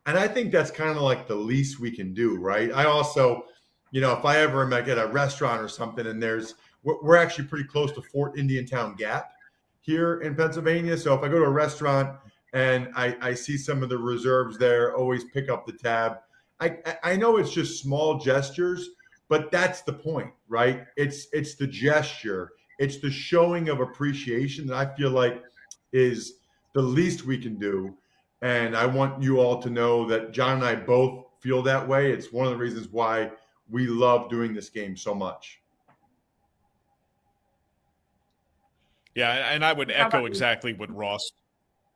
And 0.05 0.17
I 0.17 0.27
think 0.27 0.51
that's 0.51 0.71
kind 0.71 0.91
of 0.91 1.01
like 1.01 1.27
the 1.27 1.35
least 1.35 1.79
we 1.79 1.91
can 1.91 2.13
do, 2.13 2.37
right? 2.37 2.71
I 2.71 2.85
also, 2.85 3.45
you 3.91 4.01
know, 4.01 4.13
if 4.13 4.23
I 4.23 4.37
ever 4.37 4.63
am 4.63 4.73
at 4.73 4.87
a 4.87 5.07
restaurant 5.07 5.61
or 5.61 5.67
something 5.67 6.07
and 6.07 6.21
there's, 6.21 6.55
we're, 6.83 7.17
actually 7.17 7.45
pretty 7.45 7.65
close 7.65 7.91
to 7.93 8.01
Fort 8.01 8.37
Indiantown 8.37 8.95
Gap 8.95 9.31
here 9.81 10.21
in 10.21 10.35
Pennsylvania. 10.35 10.97
So 10.97 11.13
if 11.13 11.23
I 11.23 11.27
go 11.27 11.39
to 11.39 11.45
a 11.45 11.49
restaurant 11.49 12.17
and 12.53 12.89
I, 12.95 13.17
I 13.19 13.33
see 13.33 13.57
some 13.57 13.83
of 13.83 13.89
the 13.89 13.97
reserves 13.97 14.57
there, 14.57 14.95
always 14.95 15.25
pick 15.25 15.49
up 15.49 15.65
the 15.65 15.73
tab. 15.73 16.19
I, 16.59 16.77
I 17.03 17.15
know 17.17 17.37
it's 17.37 17.51
just 17.51 17.81
small 17.81 18.17
gestures, 18.17 18.89
but 19.29 19.51
that's 19.51 19.81
the 19.81 19.93
point, 19.93 20.31
right? 20.47 20.85
It's 20.95 21.27
it's 21.33 21.55
the 21.55 21.67
gesture, 21.67 22.53
it's 22.79 22.99
the 22.99 23.11
showing 23.11 23.69
of 23.69 23.79
appreciation 23.79 24.67
that 24.67 24.75
I 24.75 24.95
feel 24.95 25.11
like 25.11 25.43
is 25.91 26.36
the 26.77 26.83
least 26.83 27.25
we 27.25 27.39
can 27.39 27.55
do. 27.55 27.97
And 28.43 28.77
I 28.77 28.85
want 28.85 29.23
you 29.23 29.39
all 29.39 29.59
to 29.63 29.69
know 29.69 30.07
that 30.09 30.31
John 30.31 30.57
and 30.57 30.63
I 30.63 30.75
both 30.75 31.25
feel 31.39 31.63
that 31.63 31.87
way. 31.87 32.11
It's 32.11 32.31
one 32.31 32.45
of 32.45 32.51
the 32.51 32.57
reasons 32.57 32.89
why 32.89 33.31
we 33.67 33.87
love 33.87 34.29
doing 34.29 34.53
this 34.53 34.69
game 34.69 34.95
so 34.95 35.15
much. 35.15 35.59
Yeah, 39.15 39.31
and 39.51 39.65
I 39.65 39.73
would 39.73 39.89
echo 39.89 40.25
exactly 40.27 40.73
what 40.73 40.95
Ross. 40.95 41.31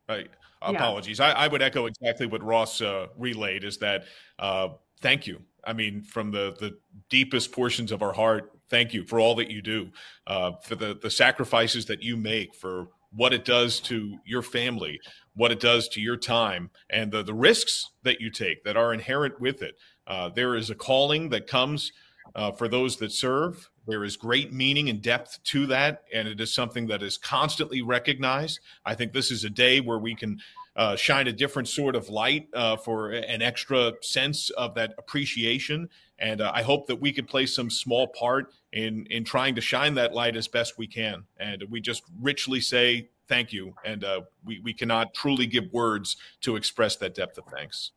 Uh, 0.10 0.24
apologies. 0.64 1.20
Yeah. 1.20 1.28
I, 1.28 1.46
I, 1.46 1.48
would 1.48 1.62
echo 1.62 1.86
exactly 1.86 2.26
what 2.26 2.42
Ross 2.42 2.82
uh, 2.82 3.06
relayed. 3.16 3.64
Is 3.64 3.78
that 3.78 4.06
uh, 4.40 4.70
thank 5.00 5.28
you. 5.28 5.42
I 5.64 5.74
mean, 5.74 6.02
from 6.02 6.32
the 6.32 6.56
the 6.60 6.80
deepest 7.10 7.52
portions 7.52 7.92
of 7.92 8.02
our 8.02 8.14
heart, 8.14 8.52
thank 8.68 8.96
you 8.96 9.06
for 9.06 9.20
all 9.20 9.36
that 9.36 9.52
you 9.52 9.62
do, 9.62 9.92
uh, 10.26 10.54
for 10.64 10.74
the 10.74 10.98
the 11.00 11.12
sacrifices 11.12 11.86
that 11.86 12.02
you 12.02 12.18
make, 12.18 12.56
for 12.56 12.88
what 13.16 13.34
it 13.34 13.46
does 13.46 13.80
to 13.82 14.18
your 14.26 14.42
family, 14.42 15.00
what 15.36 15.52
it 15.52 15.60
does 15.60 15.88
to 15.90 16.02
your 16.02 16.18
time, 16.18 16.70
and 16.90 17.12
the 17.12 17.24
the 17.24 17.34
risks 17.34 17.92
that 18.04 18.22
you 18.22 18.30
take 18.30 18.64
that 18.64 18.78
are 18.78 18.94
inherent 18.94 19.40
with 19.40 19.62
it. 19.62 19.76
Uh, 20.08 20.30
there 20.30 20.56
is 20.56 20.70
a 20.70 20.76
calling 20.76 21.30
that 21.30 21.48
comes 21.48 21.92
uh, 22.36 22.52
for 22.52 22.68
those 22.68 22.98
that 22.98 23.12
serve. 23.12 23.70
There 23.88 24.04
is 24.04 24.16
great 24.16 24.54
meaning 24.54 24.90
and 24.90 25.02
depth 25.02 25.40
to 25.46 25.66
that, 25.68 26.04
and 26.14 26.28
it 26.28 26.40
is 26.40 26.54
something 26.54 26.88
that 26.88 27.02
is 27.02 27.18
constantly 27.18 27.82
recognized. 27.82 28.60
I 28.86 28.96
think 28.96 29.12
this 29.12 29.32
is 29.32 29.44
a 29.44 29.50
day 29.50 29.82
where 29.82 30.00
we 30.00 30.16
can 30.16 30.40
uh, 30.76 30.96
shine 30.96 31.28
a 31.28 31.34
different 31.34 31.68
sort 31.68 31.96
of 31.96 32.10
light 32.10 32.48
uh, 32.54 32.78
for 32.78 33.12
an 33.12 33.42
extra 33.42 33.94
sense 34.02 34.50
of 34.52 34.74
that 34.76 34.94
appreciation. 34.98 35.90
And 36.20 36.40
uh, 36.40 36.52
I 36.54 36.62
hope 36.62 36.88
that 36.88 37.02
we 37.02 37.12
can 37.12 37.26
play 37.26 37.46
some 37.46 37.70
small 37.70 38.08
part 38.08 38.54
in 38.74 39.06
in 39.08 39.24
trying 39.24 39.56
to 39.56 39.62
shine 39.62 39.94
that 39.96 40.14
light 40.14 40.36
as 40.36 40.48
best 40.48 40.78
we 40.78 40.88
can. 40.88 41.24
And 41.40 41.64
we 41.70 41.82
just 41.82 42.04
richly 42.22 42.62
say 42.62 43.10
thank 43.28 43.54
you, 43.54 43.74
and 43.86 44.04
uh, 44.04 44.22
we 44.46 44.60
we 44.60 44.74
cannot 44.74 45.14
truly 45.14 45.46
give 45.46 45.72
words 45.72 46.18
to 46.42 46.56
express 46.56 46.96
that 46.98 47.16
depth 47.16 47.38
of 47.38 47.46
thanks. 47.46 47.92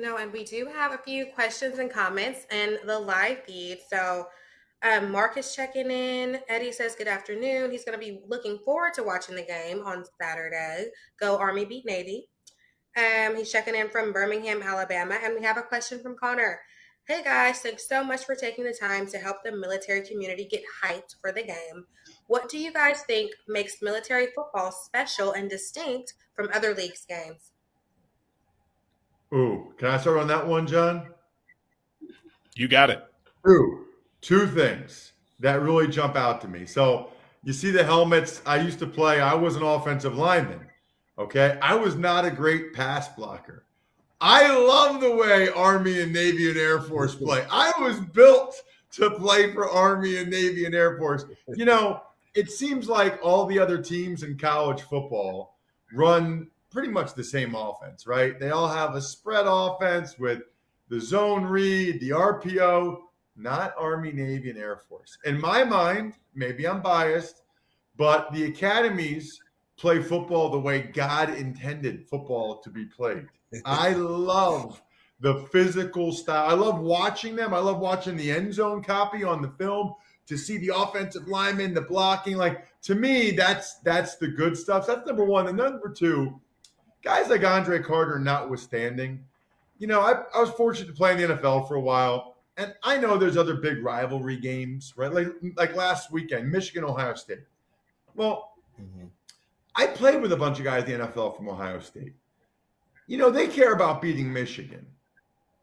No, 0.00 0.16
and 0.16 0.32
we 0.32 0.44
do 0.44 0.68
have 0.72 0.92
a 0.92 0.98
few 0.98 1.26
questions 1.26 1.80
and 1.80 1.90
comments 1.90 2.46
in 2.52 2.78
the 2.86 2.98
live 2.98 3.42
feed. 3.44 3.80
So 3.90 4.28
um, 4.82 5.10
Mark 5.10 5.36
is 5.36 5.56
checking 5.56 5.90
in. 5.90 6.38
Eddie 6.48 6.70
says, 6.70 6.94
Good 6.94 7.08
afternoon. 7.08 7.72
He's 7.72 7.84
going 7.84 7.98
to 7.98 8.04
be 8.04 8.20
looking 8.28 8.58
forward 8.64 8.94
to 8.94 9.02
watching 9.02 9.34
the 9.34 9.42
game 9.42 9.82
on 9.84 10.04
Saturday. 10.20 10.86
Go 11.18 11.36
Army 11.36 11.64
beat 11.64 11.84
Navy. 11.84 12.28
Um, 12.98 13.36
he's 13.36 13.52
checking 13.52 13.76
in 13.76 13.88
from 13.88 14.12
Birmingham, 14.12 14.60
Alabama. 14.60 15.18
And 15.22 15.34
we 15.34 15.42
have 15.44 15.56
a 15.56 15.62
question 15.62 16.00
from 16.00 16.16
Connor. 16.16 16.60
Hey 17.06 17.22
guys, 17.22 17.60
thanks 17.60 17.88
so 17.88 18.02
much 18.02 18.24
for 18.24 18.34
taking 18.34 18.64
the 18.64 18.76
time 18.78 19.06
to 19.06 19.18
help 19.18 19.38
the 19.42 19.52
military 19.52 20.06
community 20.06 20.44
get 20.44 20.62
hyped 20.82 21.14
for 21.20 21.32
the 21.32 21.42
game. 21.42 21.86
What 22.26 22.50
do 22.50 22.58
you 22.58 22.72
guys 22.72 23.02
think 23.02 23.30
makes 23.46 23.80
military 23.80 24.26
football 24.34 24.72
special 24.72 25.32
and 25.32 25.48
distinct 25.48 26.14
from 26.34 26.50
other 26.52 26.74
leagues 26.74 27.06
games? 27.08 27.52
Ooh, 29.32 29.72
can 29.78 29.88
I 29.88 29.98
start 29.98 30.18
on 30.18 30.26
that 30.28 30.46
one, 30.46 30.66
John? 30.66 31.08
You 32.56 32.68
got 32.68 32.90
it. 32.90 33.02
Ooh, 33.48 33.86
two 34.20 34.46
things 34.48 35.12
that 35.38 35.62
really 35.62 35.86
jump 35.86 36.16
out 36.16 36.40
to 36.42 36.48
me. 36.48 36.66
So 36.66 37.12
you 37.44 37.52
see 37.52 37.70
the 37.70 37.84
helmets. 37.84 38.42
I 38.44 38.56
used 38.58 38.80
to 38.80 38.86
play. 38.86 39.20
I 39.20 39.34
was 39.34 39.56
an 39.56 39.62
offensive 39.62 40.16
lineman. 40.16 40.66
Okay, 41.18 41.58
I 41.60 41.74
was 41.74 41.96
not 41.96 42.24
a 42.24 42.30
great 42.30 42.72
pass 42.72 43.08
blocker. 43.08 43.64
I 44.20 44.56
love 44.56 45.00
the 45.00 45.14
way 45.14 45.48
Army 45.48 46.00
and 46.00 46.12
Navy 46.12 46.48
and 46.48 46.58
Air 46.58 46.80
Force 46.80 47.14
play. 47.16 47.44
I 47.50 47.72
was 47.80 48.00
built 48.00 48.54
to 48.92 49.10
play 49.10 49.52
for 49.52 49.68
Army 49.68 50.18
and 50.18 50.30
Navy 50.30 50.64
and 50.64 50.74
Air 50.74 50.96
Force. 50.96 51.24
You 51.54 51.64
know, 51.64 52.02
it 52.34 52.50
seems 52.50 52.88
like 52.88 53.18
all 53.22 53.46
the 53.46 53.58
other 53.58 53.82
teams 53.82 54.22
in 54.22 54.38
college 54.38 54.82
football 54.82 55.56
run 55.92 56.48
pretty 56.70 56.88
much 56.88 57.14
the 57.14 57.24
same 57.24 57.54
offense, 57.54 58.06
right? 58.06 58.38
They 58.38 58.50
all 58.50 58.68
have 58.68 58.94
a 58.94 59.00
spread 59.00 59.46
offense 59.48 60.18
with 60.18 60.42
the 60.88 61.00
zone 61.00 61.44
read, 61.44 62.00
the 62.00 62.10
RPO, 62.10 62.98
not 63.36 63.74
Army, 63.78 64.12
Navy, 64.12 64.50
and 64.50 64.58
Air 64.58 64.76
Force. 64.88 65.18
In 65.24 65.40
my 65.40 65.64
mind, 65.64 66.14
maybe 66.34 66.66
I'm 66.66 66.80
biased, 66.80 67.42
but 67.96 68.32
the 68.32 68.44
academies 68.44 69.40
play 69.78 70.02
football 70.02 70.50
the 70.50 70.58
way 70.58 70.82
God 70.82 71.30
intended 71.30 72.06
football 72.08 72.58
to 72.58 72.68
be 72.68 72.84
played. 72.84 73.26
I 73.64 73.92
love 73.92 74.82
the 75.20 75.46
physical 75.52 76.12
style. 76.12 76.50
I 76.50 76.54
love 76.54 76.80
watching 76.80 77.34
them. 77.36 77.54
I 77.54 77.58
love 77.58 77.78
watching 77.78 78.16
the 78.16 78.30
end 78.30 78.52
zone 78.52 78.82
copy 78.82 79.24
on 79.24 79.40
the 79.40 79.50
film 79.50 79.94
to 80.26 80.36
see 80.36 80.58
the 80.58 80.72
offensive 80.74 81.26
lineman, 81.26 81.74
the 81.74 81.80
blocking. 81.80 82.36
Like 82.36 82.64
to 82.82 82.94
me, 82.94 83.30
that's 83.30 83.78
that's 83.78 84.16
the 84.16 84.28
good 84.28 84.56
stuff. 84.56 84.86
That's 84.86 85.06
number 85.06 85.24
one. 85.24 85.46
And 85.46 85.56
number 85.56 85.88
two, 85.88 86.38
guys 87.02 87.28
like 87.28 87.44
Andre 87.44 87.80
Carter 87.80 88.18
notwithstanding, 88.18 89.24
you 89.78 89.86
know, 89.86 90.00
I, 90.00 90.22
I 90.34 90.40
was 90.40 90.50
fortunate 90.50 90.88
to 90.88 90.92
play 90.92 91.12
in 91.12 91.18
the 91.18 91.36
NFL 91.36 91.68
for 91.68 91.76
a 91.76 91.80
while. 91.80 92.36
And 92.56 92.74
I 92.82 92.98
know 92.98 93.16
there's 93.16 93.36
other 93.36 93.54
big 93.54 93.84
rivalry 93.84 94.36
games, 94.36 94.92
right? 94.96 95.12
Like 95.12 95.28
like 95.56 95.76
last 95.76 96.10
weekend, 96.12 96.50
Michigan, 96.50 96.84
Ohio 96.84 97.14
State. 97.14 97.44
Well, 98.14 98.52
mm-hmm. 98.80 99.06
I 99.78 99.86
played 99.86 100.20
with 100.20 100.32
a 100.32 100.36
bunch 100.36 100.58
of 100.58 100.64
guys 100.64 100.84
in 100.84 100.98
the 100.98 101.06
NFL 101.06 101.36
from 101.36 101.48
Ohio 101.48 101.78
State. 101.78 102.12
You 103.06 103.16
know, 103.16 103.30
they 103.30 103.46
care 103.46 103.72
about 103.72 104.02
beating 104.02 104.30
Michigan, 104.30 104.84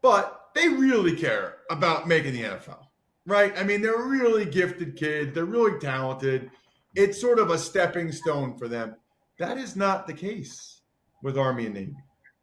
but 0.00 0.48
they 0.54 0.68
really 0.68 1.14
care 1.14 1.58
about 1.70 2.08
making 2.08 2.32
the 2.32 2.44
NFL, 2.44 2.86
right? 3.26 3.52
I 3.58 3.62
mean, 3.62 3.82
they're 3.82 3.98
really 3.98 4.46
gifted 4.46 4.96
kids. 4.96 5.34
They're 5.34 5.44
really 5.44 5.78
talented. 5.78 6.50
It's 6.94 7.20
sort 7.20 7.38
of 7.38 7.50
a 7.50 7.58
stepping 7.58 8.10
stone 8.10 8.56
for 8.56 8.68
them. 8.68 8.96
That 9.38 9.58
is 9.58 9.76
not 9.76 10.06
the 10.06 10.14
case 10.14 10.80
with 11.22 11.36
Army 11.36 11.66
and 11.66 11.74
Navy. 11.74 11.96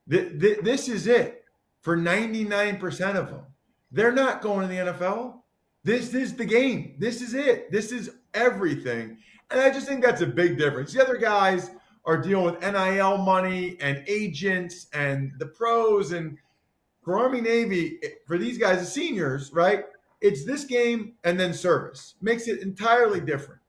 This 0.06 0.88
is 0.88 1.08
it 1.08 1.44
for 1.82 1.98
99% 1.98 3.16
of 3.16 3.32
them. 3.32 3.42
They're 3.92 4.12
not 4.12 4.42
going 4.44 4.62
to 4.62 4.68
the 4.68 4.92
NFL. 4.92 5.40
This 5.84 6.14
is 6.14 6.36
the 6.36 6.46
game. 6.46 6.98
This 7.00 7.20
is 7.20 7.34
it. 7.34 7.72
This 7.72 7.92
is 7.92 8.12
everything. 8.36 9.18
And 9.52 9.60
I 9.60 9.70
just 9.70 9.88
think 9.88 10.04
that's 10.04 10.22
a 10.22 10.28
big 10.28 10.58
difference. 10.58 10.94
The 10.94 11.02
other 11.02 11.18
guys 11.18 11.72
are 12.06 12.18
dealing 12.18 12.46
with 12.46 12.62
NIL 12.62 13.18
money 13.18 13.78
and 13.80 14.04
agents 14.08 14.88
and 14.94 15.32
the 15.40 15.46
pros 15.46 16.12
and 16.12 16.38
for 17.04 17.20
Army 17.20 17.42
Navy, 17.42 18.00
eh, 18.04 18.10
for 18.26 18.38
these 18.38 18.58
guys, 18.58 18.80
the 18.80 18.86
seniors, 18.86 19.52
right? 19.52 19.86
It's 20.22 20.46
this 20.46 20.64
game 20.64 21.14
and 21.24 21.40
then 21.40 21.54
service. 21.54 22.16
Makes 22.22 22.48
it 22.48 22.62
entirely 22.62 23.20
different. 23.20 23.60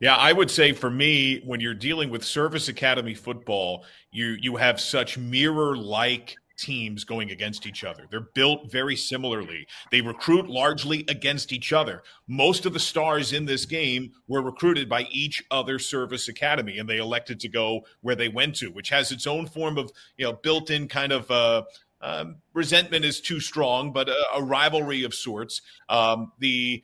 Yeah, 0.00 0.16
I 0.16 0.32
would 0.32 0.50
say 0.50 0.72
for 0.72 0.90
me, 0.90 1.40
when 1.44 1.60
you're 1.60 1.72
dealing 1.72 2.10
with 2.10 2.24
service 2.24 2.68
academy 2.68 3.14
football, 3.14 3.84
you 4.10 4.36
you 4.40 4.56
have 4.56 4.80
such 4.80 5.16
mirror 5.16 5.76
like 5.76 6.36
teams 6.56 7.04
going 7.04 7.30
against 7.30 7.66
each 7.66 7.84
other. 7.84 8.06
They're 8.10 8.28
built 8.34 8.70
very 8.70 8.96
similarly. 8.96 9.66
They 9.90 10.00
recruit 10.00 10.48
largely 10.48 11.04
against 11.08 11.52
each 11.52 11.72
other. 11.72 12.02
Most 12.26 12.66
of 12.66 12.72
the 12.72 12.80
stars 12.80 13.32
in 13.32 13.44
this 13.44 13.66
game 13.66 14.12
were 14.28 14.42
recruited 14.42 14.88
by 14.88 15.02
each 15.10 15.44
other 15.50 15.78
service 15.78 16.28
academy, 16.28 16.78
and 16.78 16.88
they 16.88 16.98
elected 16.98 17.40
to 17.40 17.48
go 17.48 17.84
where 18.00 18.16
they 18.16 18.28
went 18.28 18.56
to, 18.56 18.68
which 18.68 18.90
has 18.90 19.12
its 19.12 19.26
own 19.26 19.46
form 19.46 19.78
of 19.78 19.92
you 20.16 20.24
know 20.24 20.32
built-in 20.32 20.88
kind 20.88 21.12
of. 21.12 21.30
Uh, 21.30 21.62
um, 22.00 22.36
resentment 22.52 23.02
is 23.02 23.18
too 23.18 23.40
strong, 23.40 23.90
but 23.90 24.10
a, 24.10 24.24
a 24.34 24.42
rivalry 24.42 25.04
of 25.04 25.14
sorts. 25.14 25.62
Um, 25.88 26.32
the 26.38 26.82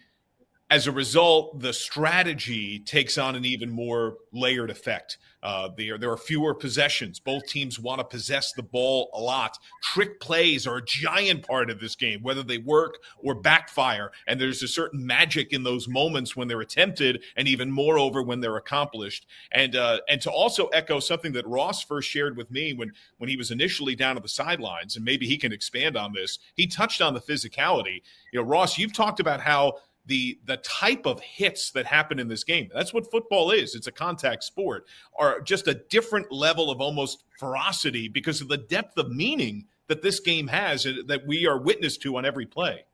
as 0.71 0.87
a 0.87 0.93
result, 0.93 1.59
the 1.61 1.73
strategy 1.73 2.79
takes 2.79 3.19
on 3.19 3.35
an 3.35 3.45
even 3.45 3.71
more 3.71 4.19
layered 4.33 4.71
effect. 4.71 5.19
Uh, 5.43 5.71
there, 5.77 5.99
there 5.99 6.11
are 6.11 6.17
fewer 6.17 6.55
possessions. 6.55 7.19
Both 7.19 7.47
teams 7.47 7.81
want 7.81 7.99
to 7.99 8.05
possess 8.05 8.53
the 8.53 8.63
ball 8.63 9.11
a 9.15 9.21
lot. 9.21 9.59
Trick 9.83 10.21
plays 10.21 10.67
are 10.67 10.77
a 10.77 10.85
giant 10.85 11.47
part 11.47 11.71
of 11.71 11.81
this 11.81 11.97
game, 11.97 12.23
whether 12.23 12.43
they 12.43 12.59
work 12.59 12.99
or 13.19 13.35
backfire. 13.35 14.13
And 14.29 14.41
there's 14.41 14.63
a 14.63 14.69
certain 14.69 15.05
magic 15.05 15.53
in 15.53 15.65
those 15.65 15.89
moments 15.89 16.37
when 16.37 16.47
they're 16.47 16.61
attempted, 16.61 17.25
and 17.37 17.49
even 17.49 17.73
moreover 17.73 18.23
when 18.23 18.41
they're 18.41 18.59
accomplished. 18.59 19.27
And 19.51 19.75
uh, 19.75 20.01
and 20.09 20.21
to 20.21 20.31
also 20.31 20.67
echo 20.69 21.01
something 21.01 21.33
that 21.33 21.47
Ross 21.47 21.83
first 21.83 22.09
shared 22.09 22.37
with 22.37 22.51
me 22.51 22.75
when 22.75 22.93
when 23.19 23.31
he 23.31 23.37
was 23.37 23.51
initially 23.51 23.97
down 23.97 24.17
at 24.17 24.23
the 24.23 24.29
sidelines, 24.29 24.97
and 24.97 25.05
maybe 25.05 25.27
he 25.27 25.39
can 25.39 25.53
expand 25.53 25.97
on 25.97 26.13
this. 26.13 26.39
He 26.55 26.67
touched 26.67 27.01
on 27.01 27.15
the 27.15 27.21
physicality. 27.21 28.03
You 28.33 28.41
know, 28.41 28.47
Ross, 28.47 28.79
you've 28.79 28.93
talked 28.93 29.21
about 29.21 29.41
how 29.41 29.79
the 30.11 30.41
the 30.45 30.57
type 30.59 31.07
of 31.07 31.21
hits 31.21 31.71
that 31.71 31.87
happen 31.87 32.19
in 32.19 32.27
this 32.27 32.43
game. 32.43 32.69
That's 32.75 32.93
what 32.93 33.09
football 33.11 33.53
is. 33.53 33.77
It's 33.77 33.87
a 33.87 33.93
contact 33.93 34.43
sport. 34.43 34.87
Are 35.17 35.41
just 35.41 35.69
a 35.69 35.75
different 35.89 36.33
level 36.33 36.69
of 36.69 36.81
almost 36.81 37.23
ferocity 37.39 38.09
because 38.09 38.41
of 38.41 38.49
the 38.49 38.59
depth 38.59 38.99
of 38.99 39.13
meaning 39.13 39.67
that 39.87 40.03
this 40.03 40.19
game 40.19 40.49
has 40.49 40.83
that 41.07 41.27
we 41.27 41.47
are 41.47 41.59
witness 41.59 41.97
to 41.99 42.17
on 42.17 42.27
every 42.27 42.45
play. 42.45 42.85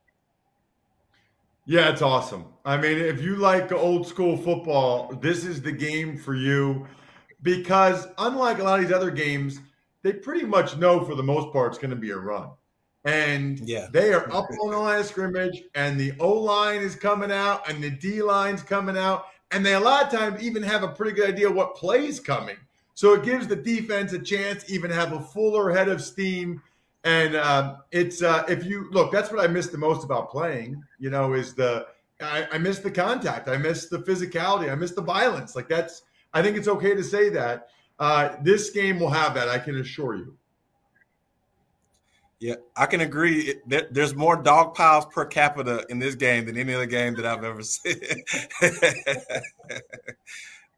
Yeah 1.65 1.91
it's 1.91 2.03
awesome. 2.03 2.45
I 2.67 2.77
mean 2.77 2.99
if 2.99 3.23
you 3.23 3.37
like 3.37 3.73
old 3.73 4.07
school 4.07 4.37
football 4.37 5.15
this 5.21 5.45
is 5.45 5.63
the 5.63 5.73
game 5.73 6.19
for 6.19 6.35
you 6.35 6.87
because 7.41 8.07
unlike 8.19 8.59
a 8.59 8.63
lot 8.63 8.79
of 8.79 8.87
these 8.87 8.95
other 8.95 9.11
games 9.11 9.59
they 10.03 10.13
pretty 10.13 10.45
much 10.45 10.77
know 10.77 11.03
for 11.03 11.15
the 11.15 11.23
most 11.23 11.51
part 11.51 11.73
it's 11.73 11.79
going 11.79 11.91
to 11.91 11.97
be 11.97 12.11
a 12.11 12.19
run 12.19 12.51
and 13.07 13.61
yeah. 13.61 13.87
they 13.93 14.13
are 14.13 14.27
up 14.35 14.51
on 14.61 14.71
the 14.73 14.77
line 14.77 15.01
of 15.01 15.07
scrimmage, 15.07 15.63
and 15.77 15.99
the 15.99 16.13
O 16.19 16.33
line 16.33 16.83
is 16.83 16.97
coming 16.97 17.31
out, 17.31 17.69
and 17.71 17.83
the 17.83 17.91
D 17.91 18.21
line's 18.21 18.63
coming 18.63 18.99
out, 18.99 19.27
and 19.53 19.65
they 19.65 19.75
a 19.75 19.81
lot 19.81 20.05
of 20.05 20.19
times 20.19 20.43
even 20.43 20.63
have 20.63 20.83
a 20.83 20.89
pretty 20.89 21.13
good 21.13 21.31
idea 21.31 21.51
what 21.51 21.77
plays 21.77 22.19
coming. 22.19 22.57
So 22.95 23.15
it 23.15 23.23
gives 23.23 23.47
the 23.47 23.57
defense 23.57 24.13
a 24.13 24.19
chance 24.19 24.65
to 24.65 24.73
even 24.73 24.91
have 24.91 25.13
a 25.13 25.21
fuller 25.21 25.71
head 25.71 25.89
of 25.89 26.03
steam. 26.03 26.63
And 27.05 27.37
um, 27.37 27.77
it's 27.93 28.23
uh, 28.23 28.45
if 28.49 28.65
you 28.65 28.91
look, 28.91 29.13
that's 29.13 29.31
what 29.31 29.39
I 29.39 29.47
miss 29.47 29.69
the 29.69 29.79
most 29.79 30.03
about 30.03 30.31
playing. 30.31 30.83
You 30.99 31.11
know, 31.11 31.35
is 31.35 31.55
the 31.55 31.87
I, 32.21 32.49
I 32.53 32.59
miss 32.59 32.81
the 32.81 32.91
contact, 32.91 33.49
I 33.49 33.57
miss 33.57 33.87
the 33.87 33.99
physicality, 33.99 34.73
I 34.73 34.75
miss 34.75 34.91
the 34.93 35.03
violence. 35.03 35.55
Like 35.55 35.69
that's 35.69 36.03
I 36.35 36.43
think 36.43 36.57
it's 36.57 36.69
okay 36.69 36.95
to 36.95 37.05
say 37.05 37.29
that. 37.29 37.69
Uh, 37.99 38.37
this 38.43 38.71
game 38.71 38.99
will 38.99 39.11
have 39.11 39.33
that, 39.35 39.49
I 39.49 39.59
can 39.59 39.79
assure 39.79 40.17
you. 40.17 40.37
Yeah, 42.39 42.57
I 42.77 42.85
can 42.87 43.01
agree. 43.01 43.55
There, 43.67 43.89
there's 43.91 44.15
more 44.15 44.37
dog 44.37 44.75
piles 44.75 45.07
per 45.07 45.25
capita 45.25 45.87
in 45.89 45.99
this 45.99 46.15
game 46.15 46.45
than 46.45 46.59
any 46.59 46.75
other 46.75 46.87
game 46.87 47.15
that 47.15 47.25
I've 47.25 47.45
ever 47.45 47.63
seen. 47.63 47.99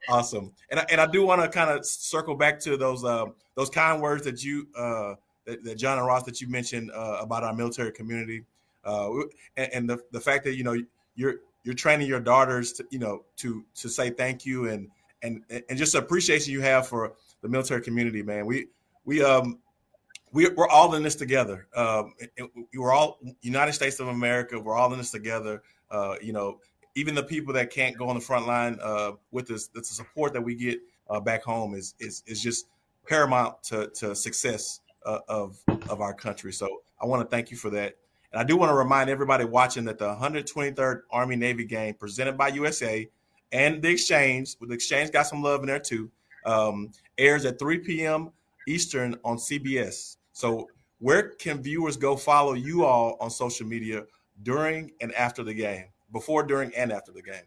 awesome, 0.09 0.53
and 0.71 0.81
I, 0.81 0.87
and 0.91 1.01
I 1.01 1.07
do 1.07 1.25
want 1.27 1.43
to 1.43 1.49
kind 1.49 1.71
of 1.71 1.85
circle 1.85 2.37
back 2.37 2.61
to 2.61 2.77
those 2.77 3.05
uh, 3.05 3.27
those 3.57 3.71
kind 3.71 4.01
words 4.01 4.23
that 4.23 4.45
you 4.45 4.69
uh, 4.77 5.15
that, 5.47 5.65
that, 5.65 5.75
John 5.77 5.99
and 5.99 6.07
Ross 6.07 6.23
that 6.25 6.41
you 6.41 6.49
mentioned 6.49 6.93
uh, 6.95 7.19
about 7.21 7.43
our 7.43 7.53
military 7.53 7.91
community, 7.91 8.45
uh, 8.85 9.11
and, 9.57 9.73
and, 9.75 9.91
the 9.91 9.99
the 10.13 10.21
fact 10.21 10.45
that 10.45 10.55
you 10.55 10.63
know 10.63 10.81
you're 11.17 11.37
you're 11.65 11.75
training 11.75 12.07
your 12.07 12.21
daughters 12.21 12.73
to 12.75 12.85
you 12.91 13.01
know 13.01 13.25
to 13.39 13.65
to 13.75 13.89
say 13.89 14.11
thank 14.11 14.47
you 14.47 14.69
and 14.69 14.89
and 15.23 15.43
and 15.51 15.77
just 15.77 15.97
appreciation 15.97 16.53
you 16.53 16.61
have 16.61 16.87
for 16.87 17.15
the 17.43 17.49
military 17.49 17.83
community, 17.83 18.23
man. 18.23 18.47
We 18.47 18.69
we 19.05 19.25
um 19.25 19.59
we, 20.33 20.49
we're 20.51 20.69
all 20.69 20.95
in 20.95 21.03
this 21.03 21.15
together. 21.15 21.67
Um, 21.75 22.15
we're 22.75 22.93
all 22.93 23.19
United 23.41 23.73
States 23.73 24.01
of 24.01 24.09
America. 24.09 24.59
We're 24.59 24.77
all 24.77 24.93
in 24.93 24.99
this 24.99 25.11
together. 25.11 25.63
Uh, 25.91 26.17
you 26.23 26.33
know, 26.33 26.61
even 26.95 27.15
the 27.15 27.23
people 27.23 27.55
that 27.55 27.71
can't 27.71 27.97
go 27.97 28.09
on 28.09 28.15
the 28.15 28.21
front 28.21 28.47
line 28.47 28.79
uh, 28.83 29.13
with 29.31 29.51
us, 29.51 29.69
the 29.69 29.83
support 29.83 30.33
that 30.33 30.43
we 30.43 30.55
get 30.55 30.79
uh, 31.09 31.21
back 31.21 31.43
home 31.43 31.75
is, 31.75 31.95
is 31.99 32.23
is 32.27 32.43
just 32.43 32.67
paramount 33.07 33.63
to, 33.63 33.89
to 33.95 34.15
success 34.15 34.81
uh, 35.07 35.21
of 35.29 35.59
of 35.89 36.01
our 36.01 36.13
country. 36.13 36.53
So 36.53 36.83
I 37.01 37.07
want 37.07 37.23
to 37.23 37.29
thank 37.29 37.51
you 37.51 37.57
for 37.57 37.71
that. 37.71 37.97
And 38.33 38.41
I 38.41 38.45
do 38.45 38.57
want 38.57 38.71
to 38.71 38.75
remind 38.75 39.09
everybody 39.09 39.45
watching 39.45 39.85
that 39.87 39.99
the 39.99 40.15
123rd 40.15 41.03
Army 41.11 41.37
Navy 41.37 41.65
game 41.65 41.95
presented 41.95 42.37
by 42.37 42.51
USAA 42.51 43.09
and 43.53 43.81
the 43.81 43.89
Exchange, 43.89 44.57
with 44.61 44.69
the 44.69 44.75
Exchange 44.75 45.13
got 45.13 45.27
some 45.27 45.43
love 45.43 45.61
in 45.61 45.67
there 45.67 45.79
too, 45.79 46.11
um, 46.45 46.91
airs 47.17 47.47
at 47.47 47.59
3 47.59 47.79
p.m. 47.79 48.31
Eastern 48.67 49.17
on 49.25 49.39
CBS. 49.39 50.18
So, 50.39 50.69
where 51.01 51.31
can 51.31 51.61
viewers 51.61 51.97
go 51.97 52.15
follow 52.15 52.53
you 52.53 52.85
all 52.85 53.17
on 53.21 53.29
social 53.29 53.67
media 53.67 54.05
during 54.45 54.93
and 55.01 55.13
after 55.15 55.43
the 55.43 55.53
game, 55.53 55.87
before, 56.13 56.45
during, 56.45 56.73
and 56.77 56.93
after 56.93 57.11
the 57.11 57.23
game? 57.23 57.43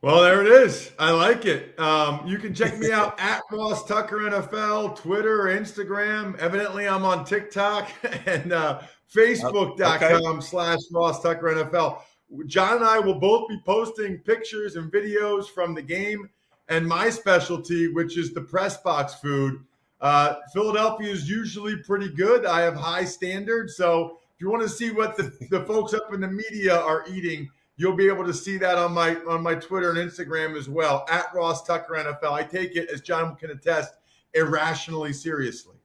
Well, 0.00 0.22
there 0.22 0.40
it 0.40 0.46
is. 0.46 0.90
I 0.98 1.10
like 1.10 1.44
it. 1.44 1.78
Um, 1.78 2.26
you 2.26 2.38
can 2.38 2.54
check 2.54 2.78
me 2.78 2.90
out 2.90 3.14
at 3.20 3.42
Ross 3.52 3.84
Tucker 3.84 4.20
NFL, 4.20 4.96
Twitter, 4.96 5.40
Instagram. 5.40 6.38
Evidently, 6.38 6.88
I'm 6.88 7.04
on 7.04 7.26
TikTok 7.26 7.90
and 8.24 8.54
uh, 8.54 8.80
Facebook.com 9.14 10.26
okay. 10.26 10.40
slash 10.40 10.78
Ross 10.90 11.22
Tucker 11.22 11.48
NFL. 11.48 12.00
John 12.46 12.76
and 12.76 12.86
I 12.86 13.00
will 13.00 13.20
both 13.20 13.50
be 13.50 13.60
posting 13.66 14.16
pictures 14.20 14.76
and 14.76 14.90
videos 14.90 15.44
from 15.44 15.74
the 15.74 15.82
game 15.82 16.30
and 16.70 16.86
my 16.86 17.10
specialty, 17.10 17.88
which 17.92 18.16
is 18.16 18.32
the 18.32 18.40
press 18.40 18.78
box 18.78 19.14
food. 19.14 19.62
Uh, 20.00 20.36
Philadelphia 20.54 21.10
is 21.10 21.28
usually 21.28 21.76
pretty 21.76 22.08
good. 22.08 22.46
I 22.46 22.60
have 22.60 22.74
high 22.74 23.04
standards. 23.04 23.76
So 23.76 24.18
if 24.34 24.40
you 24.40 24.50
want 24.50 24.62
to 24.62 24.68
see 24.68 24.90
what 24.90 25.16
the, 25.16 25.30
the 25.50 25.64
folks 25.66 25.92
up 25.92 26.14
in 26.14 26.20
the 26.20 26.28
media 26.28 26.80
are 26.80 27.04
eating, 27.10 27.50
you'll 27.76 27.96
be 27.96 28.06
able 28.06 28.24
to 28.24 28.32
see 28.32 28.56
that 28.58 28.78
on 28.78 28.92
my 28.92 29.16
on 29.28 29.42
my 29.42 29.54
Twitter 29.54 29.90
and 29.90 29.98
Instagram 29.98 30.56
as 30.56 30.68
well 30.68 31.04
at 31.10 31.26
Ross 31.34 31.66
Tucker 31.66 31.94
NFL. 31.94 32.32
I 32.32 32.44
take 32.44 32.76
it, 32.76 32.88
as 32.88 33.00
John 33.00 33.36
can 33.36 33.50
attest, 33.50 33.94
irrationally 34.32 35.12
seriously. 35.12 35.79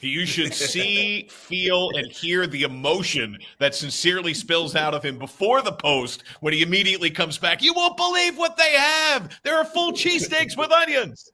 You 0.00 0.26
should 0.26 0.54
see, 0.54 1.26
feel, 1.28 1.90
and 1.94 2.06
hear 2.06 2.46
the 2.46 2.62
emotion 2.62 3.36
that 3.58 3.74
sincerely 3.74 4.32
spills 4.32 4.76
out 4.76 4.94
of 4.94 5.04
him 5.04 5.18
before 5.18 5.60
the 5.60 5.72
post 5.72 6.22
when 6.40 6.52
he 6.52 6.62
immediately 6.62 7.10
comes 7.10 7.36
back. 7.36 7.62
You 7.62 7.74
won't 7.74 7.96
believe 7.96 8.38
what 8.38 8.56
they 8.56 8.72
have. 8.72 9.36
There 9.42 9.56
are 9.56 9.64
full 9.64 9.92
cheesesteaks 9.92 10.56
with 10.56 10.70
onions. 10.70 11.32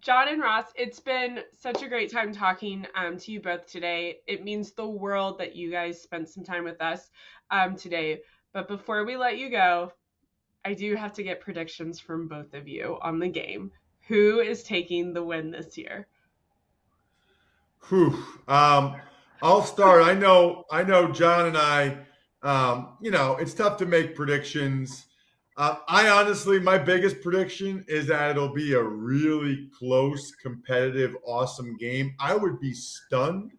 John 0.00 0.28
and 0.28 0.40
Ross, 0.40 0.66
it's 0.76 1.00
been 1.00 1.40
such 1.52 1.82
a 1.82 1.88
great 1.88 2.10
time 2.10 2.32
talking 2.32 2.86
um, 2.94 3.18
to 3.18 3.32
you 3.32 3.40
both 3.40 3.66
today. 3.66 4.20
It 4.26 4.44
means 4.44 4.72
the 4.72 4.86
world 4.88 5.38
that 5.38 5.54
you 5.56 5.70
guys 5.70 6.00
spent 6.00 6.28
some 6.28 6.44
time 6.44 6.64
with 6.64 6.80
us 6.80 7.10
um, 7.50 7.76
today. 7.76 8.20
But 8.54 8.68
before 8.68 9.04
we 9.04 9.16
let 9.16 9.36
you 9.36 9.50
go, 9.50 9.92
I 10.64 10.74
do 10.74 10.94
have 10.96 11.12
to 11.14 11.22
get 11.22 11.40
predictions 11.40 12.00
from 12.00 12.28
both 12.28 12.54
of 12.54 12.68
you 12.68 12.98
on 13.02 13.18
the 13.18 13.28
game. 13.28 13.70
Who 14.08 14.40
is 14.40 14.62
taking 14.62 15.12
the 15.12 15.22
win 15.22 15.50
this 15.50 15.76
year? 15.76 16.06
Whew. 17.88 18.22
Um, 18.46 18.96
I'll 19.42 19.62
start. 19.62 20.02
I 20.02 20.14
know. 20.14 20.64
I 20.70 20.82
know. 20.82 21.12
John 21.12 21.46
and 21.46 21.56
I. 21.56 21.98
Um, 22.42 22.96
you 23.00 23.10
know, 23.10 23.36
it's 23.36 23.54
tough 23.54 23.76
to 23.78 23.86
make 23.86 24.14
predictions. 24.14 25.06
Uh, 25.56 25.76
I 25.88 26.08
honestly, 26.08 26.60
my 26.60 26.78
biggest 26.78 27.20
prediction 27.20 27.84
is 27.88 28.06
that 28.06 28.30
it'll 28.30 28.54
be 28.54 28.74
a 28.74 28.82
really 28.82 29.68
close, 29.76 30.32
competitive, 30.32 31.16
awesome 31.26 31.76
game. 31.76 32.14
I 32.20 32.36
would 32.36 32.60
be 32.60 32.72
stunned 32.72 33.52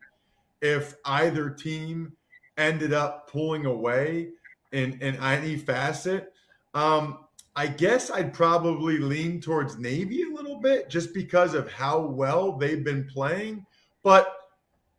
if 0.61 0.95
either 1.05 1.49
team 1.49 2.13
ended 2.57 2.93
up 2.93 3.29
pulling 3.29 3.65
away 3.65 4.29
in 4.71 4.93
in 5.01 5.15
any 5.17 5.57
facet. 5.57 6.33
Um, 6.73 7.19
I 7.55 7.67
guess 7.67 8.09
I'd 8.09 8.33
probably 8.33 8.99
lean 8.99 9.41
towards 9.41 9.77
Navy 9.77 10.23
a 10.23 10.33
little 10.33 10.59
bit 10.59 10.89
just 10.89 11.13
because 11.13 11.53
of 11.53 11.71
how 11.71 11.99
well 11.99 12.53
they've 12.53 12.83
been 12.83 13.05
playing. 13.05 13.65
But 14.03 14.33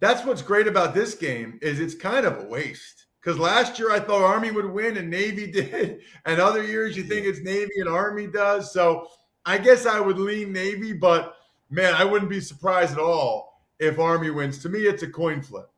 that's 0.01 0.25
what's 0.27 0.43
great 0.43 0.67
about 0.67 0.95
this 0.95 1.15
game 1.15 1.59
is 1.63 1.81
it's 1.81 1.95
kind 1.95 2.27
of 2.27 2.39
a 2.39 2.47
waste. 2.47 3.07
Because 3.21 3.39
last 3.39 3.79
year 3.79 3.91
I 3.91 4.01
thought 4.01 4.23
Army 4.23 4.51
would 4.51 4.67
win 4.67 4.97
and 4.97 5.11
Navy 5.11 5.47
did, 5.51 6.01
and 6.25 6.41
other 6.41 6.63
years 6.63 6.97
you 6.97 7.05
think 7.05 7.27
it's 7.27 7.41
Navy 7.41 7.71
and 7.77 7.89
Army 7.89 8.27
does. 8.27 8.73
So 8.73 9.09
I 9.45 9.59
guess 9.59 9.87
I 9.87 10.01
would 10.01 10.19
lean 10.19 10.53
Navy, 10.53 10.93
but 10.93 11.37
man, 11.71 11.95
I 11.95 12.05
wouldn't 12.05 12.31
be 12.31 12.41
surprised 12.41 12.93
at 12.93 12.99
all 12.99 13.63
if 13.79 13.99
Army 13.99 14.31
wins. 14.31 14.59
To 14.59 14.69
me, 14.69 14.81
it's 14.81 15.03
a 15.03 15.11
coin 15.11 15.43
flip. 15.43 15.71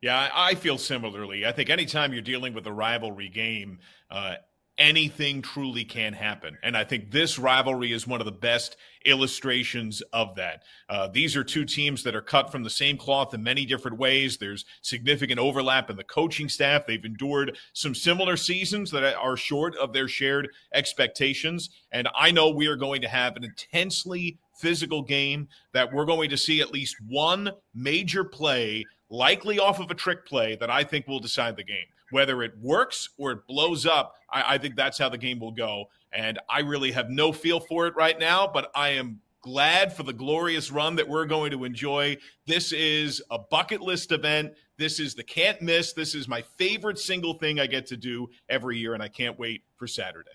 Yeah, 0.00 0.30
I 0.32 0.54
feel 0.54 0.78
similarly. 0.78 1.44
I 1.44 1.52
think 1.52 1.70
anytime 1.70 2.12
you're 2.12 2.22
dealing 2.22 2.54
with 2.54 2.66
a 2.66 2.72
rivalry 2.72 3.28
game, 3.28 3.80
uh, 4.10 4.34
anything 4.78 5.42
truly 5.42 5.84
can 5.84 6.12
happen. 6.12 6.56
And 6.62 6.76
I 6.76 6.84
think 6.84 7.10
this 7.10 7.36
rivalry 7.36 7.92
is 7.92 8.06
one 8.06 8.20
of 8.20 8.24
the 8.24 8.30
best 8.32 8.76
illustrations 9.04 10.00
of 10.12 10.36
that. 10.36 10.62
Uh, 10.88 11.08
these 11.08 11.36
are 11.36 11.42
two 11.42 11.64
teams 11.64 12.04
that 12.04 12.14
are 12.14 12.22
cut 12.22 12.52
from 12.52 12.62
the 12.62 12.70
same 12.70 12.96
cloth 12.96 13.34
in 13.34 13.42
many 13.42 13.66
different 13.66 13.98
ways. 13.98 14.36
There's 14.36 14.64
significant 14.82 15.40
overlap 15.40 15.90
in 15.90 15.96
the 15.96 16.04
coaching 16.04 16.48
staff. 16.48 16.86
They've 16.86 17.04
endured 17.04 17.58
some 17.72 17.94
similar 17.94 18.36
seasons 18.36 18.92
that 18.92 19.16
are 19.16 19.36
short 19.36 19.76
of 19.76 19.92
their 19.92 20.06
shared 20.06 20.48
expectations. 20.72 21.70
And 21.90 22.08
I 22.16 22.30
know 22.30 22.50
we 22.50 22.68
are 22.68 22.76
going 22.76 23.02
to 23.02 23.08
have 23.08 23.36
an 23.36 23.42
intensely 23.42 24.38
physical 24.60 25.02
game 25.02 25.48
that 25.72 25.92
we're 25.92 26.04
going 26.04 26.30
to 26.30 26.36
see 26.36 26.60
at 26.60 26.72
least 26.72 26.96
one 27.06 27.50
major 27.74 28.24
play 28.24 28.84
likely 29.10 29.58
off 29.58 29.80
of 29.80 29.90
a 29.90 29.94
trick 29.94 30.26
play 30.26 30.56
that 30.56 30.70
I 30.70 30.84
think 30.84 31.06
will 31.06 31.20
decide 31.20 31.56
the 31.56 31.64
game. 31.64 31.86
Whether 32.10 32.42
it 32.42 32.52
works 32.60 33.10
or 33.18 33.32
it 33.32 33.46
blows 33.46 33.86
up, 33.86 34.14
I, 34.30 34.54
I, 34.54 34.58
think 34.58 34.76
that's 34.76 34.98
how 34.98 35.08
the 35.08 35.18
game 35.18 35.40
will 35.40 35.52
go. 35.52 35.86
And 36.12 36.38
I 36.48 36.60
really 36.60 36.90
have 36.92 37.10
no 37.10 37.32
feel 37.32 37.60
for 37.60 37.86
it 37.86 37.94
right 37.96 38.18
now, 38.18 38.46
but 38.46 38.70
I 38.74 38.90
am 38.90 39.20
glad 39.42 39.92
for 39.92 40.02
the 40.02 40.12
glorious 40.12 40.70
run 40.70 40.96
that 40.96 41.08
we're 41.08 41.26
going 41.26 41.50
to 41.50 41.64
enjoy. 41.64 42.16
This 42.46 42.72
is 42.72 43.22
a 43.30 43.38
bucket 43.38 43.80
list 43.80 44.12
event. 44.12 44.52
This 44.78 45.00
is 45.00 45.14
the 45.14 45.22
can't 45.22 45.60
miss. 45.60 45.92
This 45.92 46.14
is 46.14 46.28
my 46.28 46.42
favorite 46.42 46.98
single 46.98 47.34
thing 47.34 47.60
I 47.60 47.66
get 47.66 47.86
to 47.86 47.96
do 47.96 48.28
every 48.48 48.78
year, 48.78 48.94
and 48.94 49.02
I 49.02 49.08
can't 49.08 49.38
wait 49.38 49.62
for 49.76 49.86
Saturday. 49.86 50.30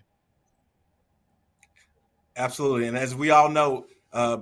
Absolutely. 2.36 2.88
And 2.88 2.98
as 2.98 3.16
we 3.16 3.30
all 3.30 3.50
know, 3.50 3.86
uh, 4.12 4.40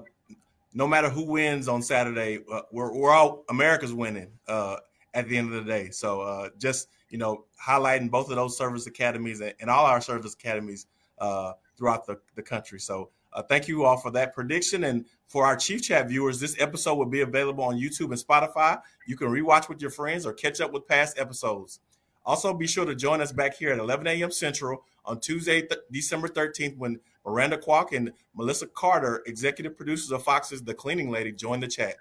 no 0.74 0.88
matter 0.88 1.10
who 1.10 1.26
wins 1.26 1.68
on 1.68 1.82
Saturday, 1.82 2.40
uh, 2.52 2.62
we're, 2.72 2.94
we're 2.94 3.12
all 3.12 3.44
America's 3.50 3.94
winning 3.94 4.32
uh, 4.48 4.78
at 5.14 5.28
the 5.28 5.38
end 5.38 5.54
of 5.54 5.64
the 5.64 5.70
day. 5.70 5.90
So 5.90 6.22
uh, 6.22 6.50
just 6.58 6.88
you 7.12 7.18
know, 7.18 7.46
highlighting 7.62 8.10
both 8.10 8.30
of 8.30 8.38
those 8.38 8.58
service 8.58 8.88
academies 8.88 9.42
and, 9.42 9.54
and 9.60 9.70
all 9.70 9.86
our 9.86 10.02
service 10.02 10.34
academies 10.34 10.88
uh, 11.20 11.54
throughout 11.78 12.08
the, 12.08 12.18
the 12.36 12.42
country. 12.42 12.80
So 12.80 13.10
uh, 13.34 13.44
thank 13.44 13.68
you 13.68 13.84
all 13.84 13.98
for 13.98 14.12
that 14.12 14.34
prediction. 14.34 14.86
And 14.86 15.06
for 15.28 15.46
our 15.46 15.56
Chief 15.56 15.84
Chat 15.84 16.08
viewers, 16.08 16.40
this 16.40 16.56
episode 16.60 16.96
will 16.96 17.06
be 17.06 17.22
available 17.22 17.64
on 17.64 17.76
YouTube 17.76 18.12
and 18.12 18.16
Spotify. 18.16 18.82
You 19.06 19.16
can 19.16 19.28
rewatch 19.28 19.70
with 19.70 19.82
your 19.82 19.92
friends 19.92 20.26
or 20.26 20.34
catch 20.34 20.62
up 20.62 20.72
with 20.72 20.88
past 20.88 21.20
episodes. 21.20 21.80
Also, 22.26 22.54
be 22.54 22.68
sure 22.68 22.86
to 22.86 22.96
join 22.96 23.20
us 23.20 23.32
back 23.32 23.56
here 23.56 23.72
at 23.72 23.80
11 23.80 24.08
a.m. 24.08 24.32
Central 24.32 24.84
on 25.06 25.20
Tuesday, 25.20 25.62
th- 25.62 25.82
December 25.92 26.28
13th, 26.28 26.78
when 26.78 27.00
Miranda 27.26 27.58
Kwok 27.58 27.96
and 27.96 28.12
Melissa 28.36 28.68
Carter, 28.68 29.22
executive 29.26 29.78
producers 29.78 30.12
of 30.12 30.24
Fox's 30.24 30.64
The 30.64 30.74
Cleaning 30.74 31.10
Lady, 31.10 31.32
join 31.32 31.60
the 31.60 31.68
chat. 31.68 31.96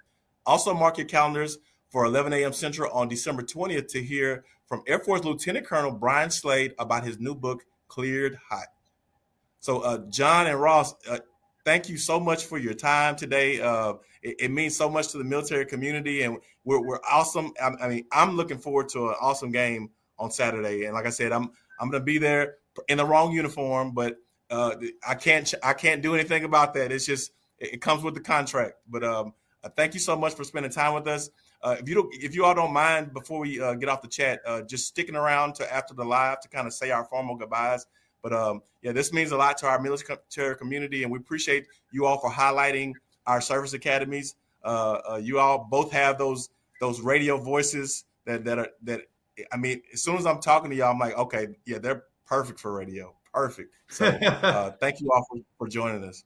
Also, 0.46 0.72
mark 0.72 0.98
your 0.98 1.06
calendars 1.06 1.58
for 1.90 2.04
11 2.04 2.32
a.m. 2.32 2.52
Central 2.52 2.90
on 2.92 3.08
December 3.08 3.42
20th 3.42 3.88
to 3.88 4.02
hear 4.02 4.44
from 4.66 4.82
Air 4.86 5.00
Force 5.00 5.24
Lieutenant 5.24 5.66
Colonel 5.66 5.90
Brian 5.90 6.30
Slade 6.30 6.74
about 6.78 7.04
his 7.04 7.18
new 7.18 7.34
book, 7.34 7.64
Cleared 7.88 8.38
Hot. 8.48 8.66
So, 9.58 9.80
uh, 9.80 9.98
John 10.08 10.46
and 10.46 10.60
Ross, 10.60 10.94
uh, 11.08 11.18
thank 11.64 11.88
you 11.88 11.98
so 11.98 12.18
much 12.18 12.44
for 12.44 12.58
your 12.58 12.72
time 12.72 13.16
today. 13.16 13.60
Uh, 13.60 13.94
it, 14.22 14.36
it, 14.38 14.50
means 14.50 14.76
so 14.76 14.88
much 14.88 15.08
to 15.08 15.18
the 15.18 15.24
military 15.24 15.66
community, 15.66 16.22
and 16.22 16.38
we're, 16.64 16.80
we're 16.80 17.00
awesome. 17.10 17.52
I, 17.60 17.72
I 17.82 17.88
mean, 17.88 18.06
I'm 18.12 18.36
looking 18.36 18.58
forward 18.58 18.88
to 18.90 19.08
an 19.08 19.16
awesome 19.20 19.50
game 19.50 19.90
on 20.18 20.30
Saturday. 20.30 20.84
And 20.84 20.94
like 20.94 21.06
I 21.06 21.10
said, 21.10 21.32
I'm 21.32 21.50
I'm 21.80 21.90
going 21.90 22.02
to 22.02 22.04
be 22.04 22.18
there 22.18 22.56
in 22.88 22.98
the 22.98 23.04
wrong 23.04 23.32
uniform, 23.32 23.92
but 23.92 24.16
uh, 24.50 24.76
I 25.06 25.14
can't 25.14 25.52
I 25.62 25.72
can't 25.72 26.02
do 26.02 26.14
anything 26.14 26.44
about 26.44 26.74
that. 26.74 26.92
It's 26.92 27.06
just 27.06 27.32
it 27.58 27.80
comes 27.80 28.02
with 28.02 28.14
the 28.14 28.20
contract. 28.20 28.74
But 28.88 29.04
um, 29.04 29.34
uh, 29.62 29.68
thank 29.76 29.94
you 29.94 30.00
so 30.00 30.16
much 30.16 30.34
for 30.34 30.44
spending 30.44 30.72
time 30.72 30.94
with 30.94 31.06
us. 31.06 31.30
Uh, 31.62 31.76
if 31.78 31.88
you 31.88 31.94
don't, 31.94 32.12
if 32.14 32.34
you 32.34 32.44
all 32.44 32.54
don't 32.54 32.72
mind, 32.72 33.12
before 33.12 33.40
we 33.40 33.60
uh, 33.60 33.74
get 33.74 33.88
off 33.88 34.00
the 34.00 34.08
chat, 34.08 34.40
uh, 34.46 34.62
just 34.62 34.86
sticking 34.86 35.14
around 35.14 35.54
to 35.54 35.72
after 35.72 35.94
the 35.94 36.04
live 36.04 36.40
to 36.40 36.48
kind 36.48 36.66
of 36.66 36.72
say 36.72 36.90
our 36.90 37.04
formal 37.04 37.36
goodbyes. 37.36 37.86
But 38.22 38.32
um, 38.32 38.62
yeah, 38.82 38.92
this 38.92 39.12
means 39.12 39.32
a 39.32 39.36
lot 39.36 39.58
to 39.58 39.66
our 39.66 39.80
military 39.80 40.56
community, 40.56 41.02
and 41.02 41.12
we 41.12 41.18
appreciate 41.18 41.66
you 41.92 42.06
all 42.06 42.18
for 42.18 42.30
highlighting 42.30 42.94
our 43.26 43.40
service 43.40 43.74
academies. 43.74 44.36
Uh, 44.64 45.20
you 45.22 45.38
all 45.38 45.66
both 45.70 45.92
have 45.92 46.18
those 46.18 46.50
those 46.80 47.00
radio 47.00 47.36
voices 47.36 48.04
that 48.24 48.44
that 48.44 48.58
are 48.58 48.68
that. 48.82 49.02
I 49.52 49.56
mean, 49.56 49.80
as 49.92 50.02
soon 50.02 50.16
as 50.16 50.26
I'm 50.26 50.40
talking 50.40 50.70
to 50.70 50.76
y'all, 50.76 50.92
I'm 50.92 50.98
like, 50.98 51.16
okay, 51.16 51.48
yeah, 51.64 51.78
they're 51.78 52.04
perfect 52.26 52.60
for 52.60 52.72
radio, 52.72 53.14
perfect. 53.32 53.74
So 53.90 54.06
uh, 54.06 54.70
thank 54.78 55.00
you 55.00 55.10
all 55.10 55.26
for, 55.28 55.40
for 55.58 55.68
joining 55.68 56.04
us. 56.04 56.22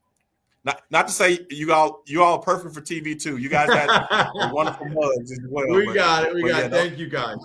Not 0.64 0.82
not 0.90 1.06
to 1.08 1.14
say 1.14 1.38
you 1.48 1.72
all 1.72 2.02
you 2.06 2.22
all 2.22 2.38
perfect 2.38 2.74
for 2.74 2.82
TV 2.82 3.18
too. 3.18 3.38
You 3.38 3.48
guys 3.48 3.68
got 3.68 4.30
wonderful 4.52 4.86
mugs 4.86 5.32
as 5.32 5.40
well. 5.48 5.66
We 5.68 5.86
but, 5.86 5.94
got 5.94 6.24
it. 6.24 6.34
We 6.34 6.42
got 6.42 6.58
yeah, 6.58 6.66
it. 6.66 6.70
Thank 6.70 6.98
you 6.98 7.08
guys. 7.08 7.36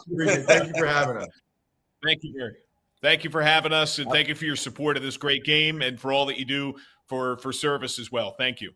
thank 0.45 0.67
you 0.67 0.73
for 0.77 0.85
having 0.85 1.17
us. 1.17 1.27
Thank 2.03 2.23
you, 2.23 2.33
Gary. 2.33 2.55
Thank 3.01 3.23
you 3.23 3.29
for 3.29 3.41
having 3.41 3.71
us, 3.71 3.99
and 3.99 4.11
thank 4.11 4.27
you 4.27 4.35
for 4.35 4.43
your 4.43 4.57
support 4.57 4.97
of 4.97 5.03
this 5.03 5.15
great 5.15 5.45
game 5.45 5.81
and 5.81 5.97
for 5.97 6.11
all 6.11 6.25
that 6.25 6.37
you 6.37 6.43
do 6.43 6.75
for 7.07 7.37
for 7.37 7.53
service 7.53 7.97
as 7.97 8.11
well. 8.11 8.35
Thank 8.37 8.59
you. 8.59 8.71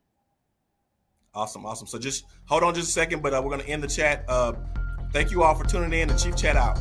Awesome, 1.34 1.66
awesome. 1.66 1.88
So 1.88 1.98
just 1.98 2.26
hold 2.46 2.64
on 2.64 2.74
just 2.74 2.90
a 2.90 2.92
second, 2.92 3.24
but 3.24 3.34
uh, 3.34 3.42
we're 3.44 3.50
going 3.50 3.62
to 3.62 3.70
end 3.70 3.82
the 3.82 3.88
chat. 3.88 4.24
Uh, 4.28 4.54
thank 5.12 5.32
you 5.32 5.44
all 5.44 5.56
for 5.56 5.66
tuning 5.66 6.00
in. 6.00 6.08
The 6.08 6.16
Chief 6.16 6.36
Chat 6.36 6.56
out. 6.56 6.80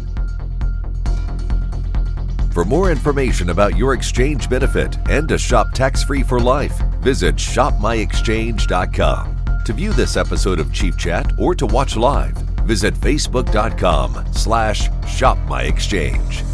For 2.53 2.65
more 2.67 2.91
information 2.91 3.49
about 3.49 3.79
your 3.79 3.95
exchange 3.95 4.51
benefit 4.51 4.99
and 5.09 5.27
to 5.31 5.39
shop 5.39 5.73
tax 5.73 6.05
free 6.05 6.23
for 6.23 6.39
life, 6.39 6.79
visit 7.01 7.37
shopmyexchange.com. 7.37 9.37
To 9.65 9.73
view 9.73 9.95
this 9.95 10.19
episode 10.19 10.61
of 10.61 10.71
Chief 10.71 10.99
Chat 10.99 11.33
or 11.39 11.55
to 11.55 11.65
watch 11.65 11.97
live, 11.97 12.37
visit 12.67 12.93
facebook.com 12.93 14.35
slash 14.35 14.91
shopmyexchange. 14.91 16.52